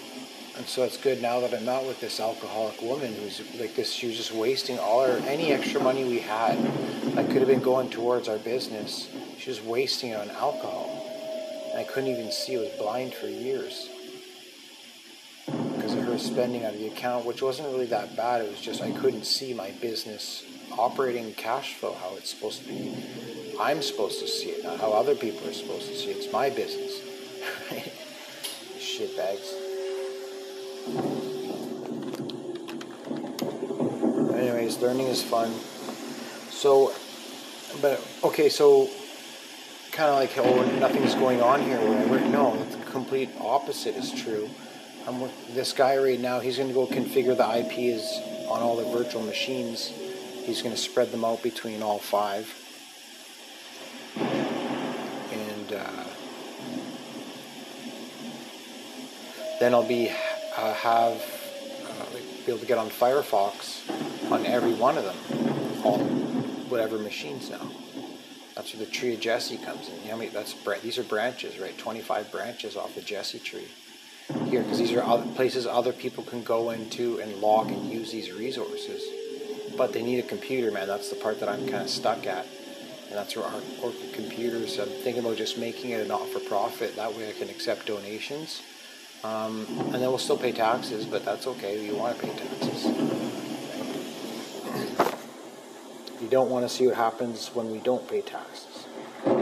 and 0.58 0.66
so 0.66 0.84
it's 0.84 0.96
good 0.96 1.22
now 1.22 1.42
that 1.42 1.54
I'm 1.54 1.66
not 1.66 1.86
with 1.86 2.00
this 2.00 2.22
alcoholic 2.22 2.82
woman 2.82 3.14
who's 3.14 3.42
like 3.60 3.76
this. 3.76 3.92
She 3.92 4.08
was 4.08 4.16
just 4.16 4.34
wasting 4.34 4.80
all 4.80 5.02
our 5.02 5.18
any 5.28 5.52
extra 5.52 5.84
money 5.84 6.06
we 6.06 6.20
had 6.20 6.58
that 7.16 7.28
could 7.28 7.38
have 7.40 7.48
been 7.48 7.60
going 7.60 7.90
towards 7.90 8.30
our 8.30 8.38
business. 8.38 9.10
She 9.38 9.50
was 9.50 9.62
wasting 9.62 10.12
it 10.12 10.16
on 10.16 10.30
alcohol, 10.30 10.90
I 11.76 11.84
couldn't 11.84 12.10
even 12.10 12.32
see. 12.32 12.56
I 12.56 12.62
was 12.62 12.70
blind 12.80 13.14
for 13.14 13.28
years 13.28 13.90
because 15.76 15.94
of 15.94 16.06
her 16.06 16.18
spending 16.18 16.64
out 16.64 16.74
of 16.74 16.80
the 16.80 16.88
account, 16.88 17.26
which 17.26 17.42
wasn't 17.42 17.68
really 17.68 17.88
that 17.88 18.16
bad. 18.16 18.46
It 18.46 18.50
was 18.50 18.62
just 18.62 18.82
I 18.82 18.92
couldn't 18.92 19.26
see 19.26 19.54
my 19.54 19.72
business 19.72 20.46
operating 20.78 21.34
cash 21.34 21.76
flow 21.76 21.94
how 21.94 22.16
it's 22.18 22.30
supposed 22.30 22.64
to 22.64 22.68
be. 22.68 22.96
I'm 23.60 23.82
supposed 23.82 24.20
to 24.20 24.28
see 24.28 24.50
it, 24.50 24.64
not 24.64 24.80
how 24.80 24.92
other 24.92 25.16
people 25.16 25.48
are 25.48 25.54
supposed 25.54 25.88
to 25.88 25.96
see 25.96 26.12
it. 26.12 26.18
It's 26.18 26.32
my 26.32 26.50
business. 26.50 27.02
Shit 28.80 29.16
bags. 29.18 29.54
Anyways, 34.34 34.78
learning 34.80 35.08
is 35.08 35.22
fun. 35.22 35.52
So, 36.50 36.94
but 37.82 38.06
okay, 38.24 38.50
so 38.50 38.90
kind 39.92 40.10
of 40.10 40.16
like, 40.16 40.38
oh, 40.38 40.80
nothing's 40.80 41.16
going 41.16 41.42
on 41.42 41.62
here, 41.62 41.78
whatever. 41.80 42.20
No, 42.30 42.56
the 42.64 42.78
complete 42.92 43.30
opposite 43.42 43.96
is 43.96 44.12
true. 44.12 44.50
I'm 45.06 45.20
with 45.20 45.56
this 45.56 45.74
guy 45.74 45.98
right 45.98 46.20
now. 46.20 46.40
He's 46.40 46.58
going 46.58 46.70
to 46.70 46.74
go 46.74 46.86
configure 46.88 47.36
the 47.36 47.60
IPs 47.60 48.20
on 48.48 48.62
all 48.62 48.78
the 48.78 48.86
virtual 48.98 49.22
machines. 49.22 49.92
He's 50.46 50.62
going 50.62 50.74
to 50.74 50.82
spread 50.82 51.12
them 51.12 51.24
out 51.24 51.44
between 51.44 51.84
all 51.84 52.00
five. 52.00 52.54
And 55.32 55.74
uh, 55.74 56.04
then 59.60 59.74
I'll 59.74 59.88
be 59.88 60.10
uh, 60.10 60.74
have 60.74 61.22
uh, 61.88 62.06
be 62.46 62.52
able 62.52 62.60
to 62.60 62.66
get 62.66 62.80
on 62.80 62.90
Firefox 62.90 64.32
on 64.32 64.46
every 64.46 64.74
one 64.74 64.98
of 64.98 65.04
them, 65.04 65.18
all 65.86 66.00
whatever 66.70 66.98
machines 66.98 67.50
now. 67.52 67.70
That's 68.56 68.74
where 68.74 68.84
the 68.84 68.92
tree 68.92 69.14
of 69.14 69.20
Jesse 69.20 69.58
comes 69.58 69.88
in. 69.88 70.02
You 70.02 70.10
know, 70.10 70.16
I 70.16 70.20
mean, 70.20 70.32
that's 70.34 70.56
these 70.82 70.98
are 70.98 71.04
branches, 71.04 71.60
right? 71.60 71.78
Twenty-five 71.78 72.32
branches 72.32 72.76
off 72.76 72.96
the 72.96 73.02
Jesse 73.02 73.40
tree 73.40 73.68
here, 74.46 74.64
because 74.64 74.80
these 74.80 74.92
are 74.94 75.04
other 75.04 75.28
places 75.34 75.68
other 75.68 75.94
people 75.94 76.24
can 76.24 76.42
go 76.44 76.72
into 76.72 77.20
and 77.20 77.36
log 77.36 77.70
and 77.70 77.90
use 77.90 78.12
these 78.12 78.32
resources. 78.32 79.04
But 79.80 79.94
they 79.94 80.04
need 80.04 80.20
a 80.20 80.24
computer, 80.24 80.72
man. 80.72 80.88
That's 80.88 81.10
the 81.10 81.16
part 81.16 81.40
that 81.40 81.48
I'm 81.48 81.66
kind 81.66 81.84
of 81.84 81.90
stuck 81.90 82.28
at. 82.28 82.46
And 83.08 83.18
that's 83.18 83.38
where 83.38 83.46
our 83.46 83.62
corporate 83.80 84.12
computers, 84.12 84.78
I'm 84.78 84.90
thinking 84.90 85.24
about 85.24 85.38
just 85.38 85.58
making 85.58 85.92
it 85.92 86.06
a 86.06 86.06
not 86.06 86.28
for 86.28 86.42
profit. 86.42 86.98
That 86.98 87.16
way 87.16 87.30
I 87.30 87.32
can 87.32 87.50
accept 87.50 87.86
donations. 87.86 88.62
Um, 89.24 89.66
and 89.70 89.94
then 89.94 90.10
we'll 90.10 90.18
still 90.18 90.38
pay 90.38 90.52
taxes, 90.52 91.06
but 91.06 91.24
that's 91.24 91.48
okay. 91.48 91.82
You 91.82 91.96
want 91.96 92.20
to 92.20 92.28
pay 92.28 92.38
taxes. 92.38 92.88
You 96.22 96.28
don't 96.30 96.50
want 96.50 96.68
to 96.68 96.70
see 96.70 96.86
what 96.86 96.98
happens 96.98 97.48
when 97.54 97.72
we 97.72 97.80
don't 97.80 98.06
pay 98.06 98.20
taxes. 98.20 98.86
right? 99.26 99.38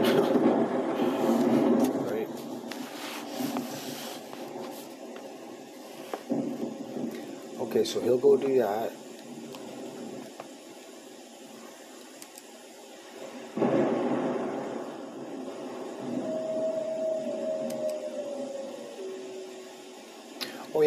Okay, 7.58 7.82
so 7.82 8.00
he'll 8.00 8.18
go 8.18 8.36
do 8.36 8.58
that. 8.58 8.92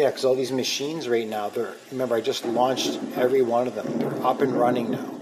Yeah, 0.02 0.08
because 0.08 0.24
all 0.24 0.34
these 0.34 0.50
machines 0.50 1.08
right 1.08 1.28
now, 1.28 1.48
they're 1.48 1.74
remember 1.92 2.16
I 2.16 2.20
just 2.20 2.44
launched 2.44 2.98
every 3.14 3.40
one 3.40 3.68
of 3.68 3.76
them. 3.76 4.00
They're 4.00 4.26
up 4.26 4.40
and 4.40 4.52
running 4.52 4.90
now. 4.90 5.14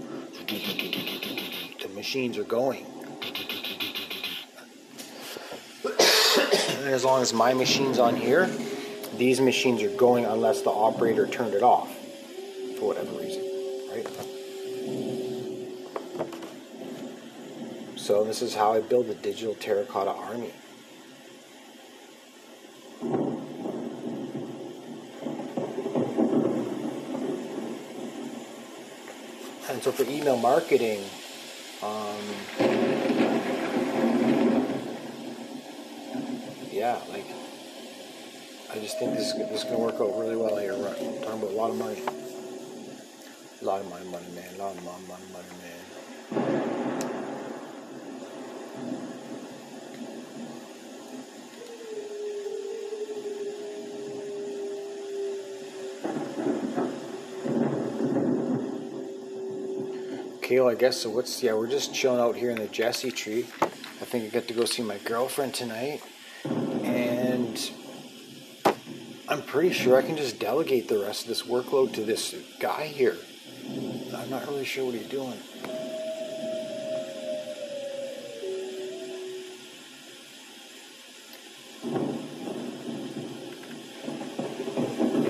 The 0.47 1.89
machines 1.93 2.35
are 2.39 2.43
going. 2.43 2.87
And 5.83 6.89
as 6.89 7.05
long 7.05 7.21
as 7.21 7.31
my 7.31 7.53
machine's 7.53 7.99
on 7.99 8.15
here, 8.15 8.47
these 9.17 9.39
machines 9.39 9.83
are 9.83 9.95
going 9.95 10.25
unless 10.25 10.63
the 10.63 10.71
operator 10.71 11.27
turned 11.27 11.53
it 11.53 11.61
off 11.61 11.95
for 12.79 12.87
whatever 12.87 13.11
reason, 13.19 13.43
right? 13.91 14.07
So 17.97 18.23
this 18.23 18.41
is 18.41 18.55
how 18.55 18.73
I 18.73 18.79
build 18.79 19.11
a 19.11 19.13
digital 19.13 19.53
terracotta 19.53 20.09
army. 20.09 20.53
And 29.81 29.85
so 29.97 30.03
for 30.03 30.11
email 30.11 30.37
marketing, 30.37 31.03
um, 31.81 32.21
yeah, 36.71 37.01
like 37.09 37.25
I 38.71 38.77
just 38.77 38.99
think 38.99 39.15
this 39.15 39.33
is, 39.33 39.37
this 39.49 39.63
is 39.63 39.63
going 39.63 39.77
to 39.77 39.81
work 39.81 39.95
out 39.95 40.19
really 40.19 40.35
well 40.35 40.55
here. 40.57 40.75
We're 40.75 40.93
talking 40.93 41.41
about 41.41 41.49
a 41.49 41.55
lot 41.55 41.71
of 41.71 41.77
money. 41.77 41.99
A 43.59 43.65
lot 43.65 43.81
of 43.81 43.89
money, 43.89 44.05
money, 44.05 44.27
man. 44.35 44.53
A 44.53 44.57
lot 44.59 44.77
of 44.77 44.83
money, 44.83 45.03
money, 45.07 45.25
money, 45.33 45.49
man. 45.63 45.80
Well, 60.51 60.67
I 60.67 60.75
guess 60.75 60.97
so. 60.97 61.09
What's 61.09 61.41
yeah? 61.41 61.53
We're 61.53 61.69
just 61.69 61.93
chilling 61.93 62.19
out 62.19 62.35
here 62.35 62.51
in 62.51 62.57
the 62.57 62.67
Jesse 62.67 63.09
tree. 63.09 63.45
I 63.61 64.05
think 64.05 64.25
I 64.25 64.27
get 64.27 64.49
to 64.49 64.53
go 64.53 64.65
see 64.65 64.83
my 64.83 64.97
girlfriend 64.97 65.53
tonight, 65.53 66.03
and 66.83 67.71
I'm 69.29 69.41
pretty 69.43 69.71
sure 69.71 69.97
I 69.97 70.01
can 70.01 70.17
just 70.17 70.39
delegate 70.39 70.89
the 70.89 70.99
rest 70.99 71.21
of 71.21 71.29
this 71.29 71.43
workload 71.43 71.93
to 71.93 72.03
this 72.03 72.35
guy 72.59 72.87
here. 72.87 73.15
I'm 74.13 74.29
not 74.29 74.45
really 74.45 74.65
sure 74.65 74.85
what 74.85 74.93
he's 74.93 75.07
doing. 75.07 75.37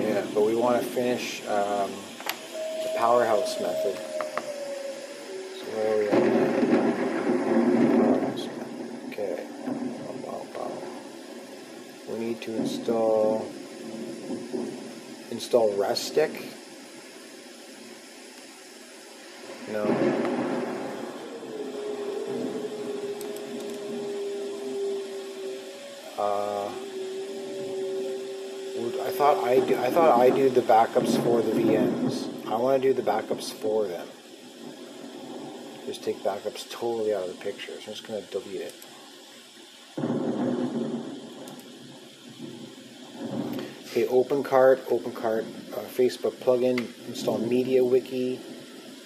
Yeah, 0.02 0.26
but 0.34 0.44
we 0.44 0.56
want 0.56 0.82
to 0.82 0.88
finish 0.88 1.42
um, 1.46 1.92
the 2.82 2.92
powerhouse 2.98 3.60
method. 3.60 4.11
Install 15.52 15.74
Restic. 15.74 16.32
No. 19.70 19.84
Uh, 26.16 26.68
I 29.04 29.10
thought 29.10 29.44
I 29.44 29.60
do, 29.60 29.76
I 29.76 29.90
thought 29.90 30.18
I 30.18 30.30
do 30.30 30.48
the 30.48 30.62
backups 30.62 31.22
for 31.22 31.42
the 31.42 31.52
VMs. 31.52 32.46
I 32.46 32.56
want 32.56 32.80
to 32.80 32.88
do 32.88 32.94
the 32.94 33.02
backups 33.02 33.52
for 33.52 33.86
them. 33.86 34.08
Just 35.84 36.02
take 36.02 36.24
backups 36.24 36.70
totally 36.70 37.14
out 37.14 37.28
of 37.28 37.38
the 37.38 37.44
picture. 37.44 37.72
So 37.72 37.88
I'm 37.88 37.92
just 37.92 38.08
gonna 38.08 38.22
delete 38.22 38.62
it. 38.62 38.74
Okay, 43.92 44.06
OpenCart, 44.06 44.78
OpenCart, 44.84 45.44
uh, 45.74 45.80
Facebook 45.80 46.32
plugin, 46.36 46.78
install 47.08 47.38
MediaWiki, 47.40 48.40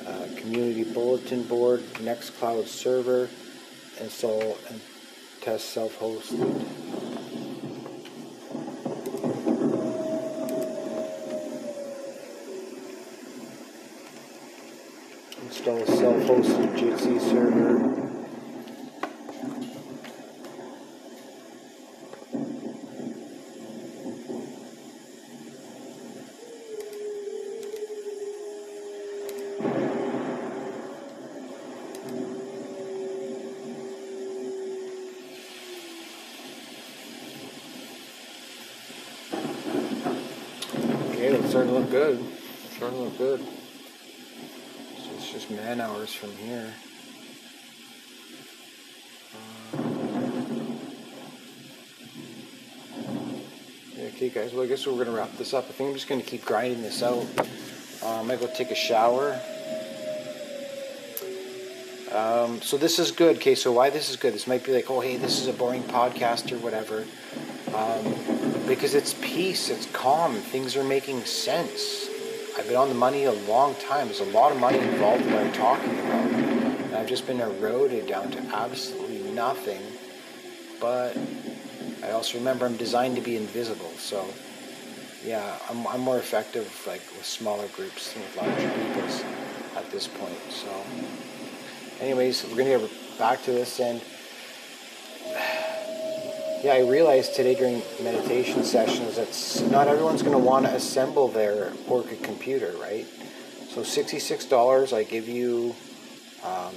uh, 0.07 0.28
Community 0.37 0.84
Bulletin 0.84 1.43
Board, 1.43 1.80
Nextcloud 1.95 2.68
server, 2.68 3.28
install 4.01 4.57
and 4.68 4.80
test 5.41 5.70
self-hosted. 5.70 6.39
Install 15.43 15.84
self-hosted 15.87 16.78
Jitsi 16.78 17.20
server. 17.20 17.97
Okay, 41.16 41.34
it's 41.34 41.49
starting 41.49 41.72
to 41.72 41.78
look 41.80 41.86
good. 41.97 42.22
It's 42.66 42.76
starting 42.76 42.99
to 42.99 43.05
look 43.05 43.16
good. 43.16 43.40
So 43.40 45.11
it's 45.14 45.32
just 45.32 45.51
man 45.51 45.80
hours 45.80 46.12
from 46.12 46.30
here. 46.32 46.74
Uh, 49.32 49.78
okay, 54.09 54.28
guys. 54.28 54.53
Well, 54.53 54.64
I 54.64 54.66
guess 54.66 54.86
we're 54.86 55.03
gonna 55.03 55.16
wrap 55.16 55.34
this 55.38 55.55
up. 55.55 55.64
I 55.70 55.72
think 55.72 55.88
I'm 55.88 55.94
just 55.94 56.07
gonna 56.07 56.20
keep 56.20 56.44
grinding 56.44 56.82
this 56.82 57.03
out. 57.03 57.24
Uh, 58.03 58.20
I 58.20 58.22
might 58.24 58.40
go 58.40 58.47
take 58.55 58.70
a 58.70 58.74
shower. 58.74 59.40
Um, 62.12 62.61
so 62.61 62.76
this 62.76 62.99
is 62.99 63.11
good. 63.11 63.36
Okay, 63.36 63.55
so 63.55 63.72
why 63.72 63.88
this 63.88 64.11
is 64.11 64.16
good? 64.16 64.34
This 64.34 64.47
might 64.47 64.66
be 64.66 64.72
like, 64.72 64.90
oh, 64.90 65.01
hey, 65.01 65.16
this 65.16 65.40
is 65.40 65.49
a 65.49 65.55
boring 65.55 65.82
podcast 65.84 66.53
or 66.53 66.59
whatever. 66.59 67.07
Um, 67.74 68.36
because 68.66 68.94
it's 68.94 69.14
peace, 69.14 69.68
it's 69.70 69.86
calm, 69.92 70.34
things 70.34 70.76
are 70.76 70.84
making 70.84 71.24
sense. 71.24 72.08
I've 72.58 72.66
been 72.66 72.76
on 72.76 72.88
the 72.88 72.94
money 72.94 73.24
a 73.24 73.32
long 73.32 73.74
time. 73.74 74.06
There's 74.06 74.20
a 74.20 74.24
lot 74.24 74.50
of 74.50 74.58
money 74.58 74.78
involved 74.78 75.22
in 75.24 75.32
what 75.32 75.42
I'm 75.42 75.52
talking 75.52 75.98
about. 76.00 76.30
And 76.30 76.96
I've 76.96 77.06
just 77.06 77.26
been 77.26 77.40
eroded 77.40 78.06
down 78.06 78.30
to 78.30 78.38
absolutely 78.54 79.30
nothing. 79.32 79.82
But 80.80 81.16
I 82.02 82.10
also 82.12 82.38
remember 82.38 82.64
I'm 82.64 82.76
designed 82.76 83.16
to 83.16 83.22
be 83.22 83.36
invisible. 83.36 83.90
So, 83.98 84.26
yeah, 85.24 85.58
I'm, 85.68 85.86
I'm 85.86 86.00
more 86.00 86.18
effective 86.18 86.66
like 86.86 87.02
with 87.16 87.26
smaller 87.26 87.68
groups 87.68 88.14
than 88.14 88.22
with 88.22 88.36
larger 88.36 88.70
peoples 88.70 89.22
at 89.76 89.90
this 89.90 90.06
point. 90.06 90.38
So, 90.50 90.68
anyways, 92.00 92.44
we're 92.44 92.56
going 92.56 92.80
to 92.80 92.88
get 92.88 93.18
back 93.18 93.42
to 93.44 93.52
this 93.52 93.80
and 93.80 94.00
yeah, 96.66 96.72
I 96.72 96.80
realized 96.80 97.36
today 97.36 97.54
during 97.54 97.80
meditation 98.02 98.64
sessions 98.64 99.14
that 99.14 99.70
not 99.70 99.86
everyone's 99.86 100.22
going 100.22 100.32
to 100.32 100.44
want 100.44 100.66
to 100.66 100.74
assemble 100.74 101.28
their 101.28 101.72
Orchid 101.86 102.24
computer, 102.24 102.74
right? 102.80 103.06
So 103.68 103.84
sixty-six 103.84 104.46
dollars, 104.46 104.92
I 104.92 105.04
give 105.04 105.28
you 105.28 105.76
um, 106.42 106.74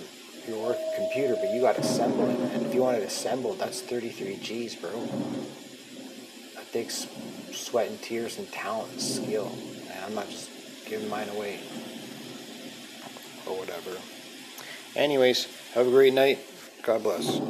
your 0.48 0.78
computer, 0.96 1.36
but 1.42 1.52
you 1.52 1.62
got 1.62 1.74
to 1.78 1.82
assemble 1.82 2.30
it. 2.30 2.40
And 2.54 2.68
if 2.68 2.76
you 2.76 2.84
want 2.84 2.98
it 2.98 3.04
assembled, 3.04 3.58
that's 3.58 3.82
thirty-three 3.82 4.38
G's, 4.44 4.76
bro. 4.76 4.92
That 6.54 6.72
takes 6.72 7.08
sweat 7.52 7.90
and 7.90 8.00
tears 8.00 8.38
and 8.38 8.52
talent 8.52 8.92
and 8.92 9.02
skill. 9.02 9.52
And 9.92 10.06
I'm 10.06 10.14
not 10.14 10.30
just 10.30 10.52
giving 10.86 11.10
mine 11.10 11.30
away 11.30 11.62
or 13.48 13.58
whatever. 13.58 13.98
Anyways, 14.96 15.48
have 15.74 15.88
a 15.88 15.90
great 15.90 16.14
night. 16.14 16.38
God 16.84 17.02
bless. 17.02 17.42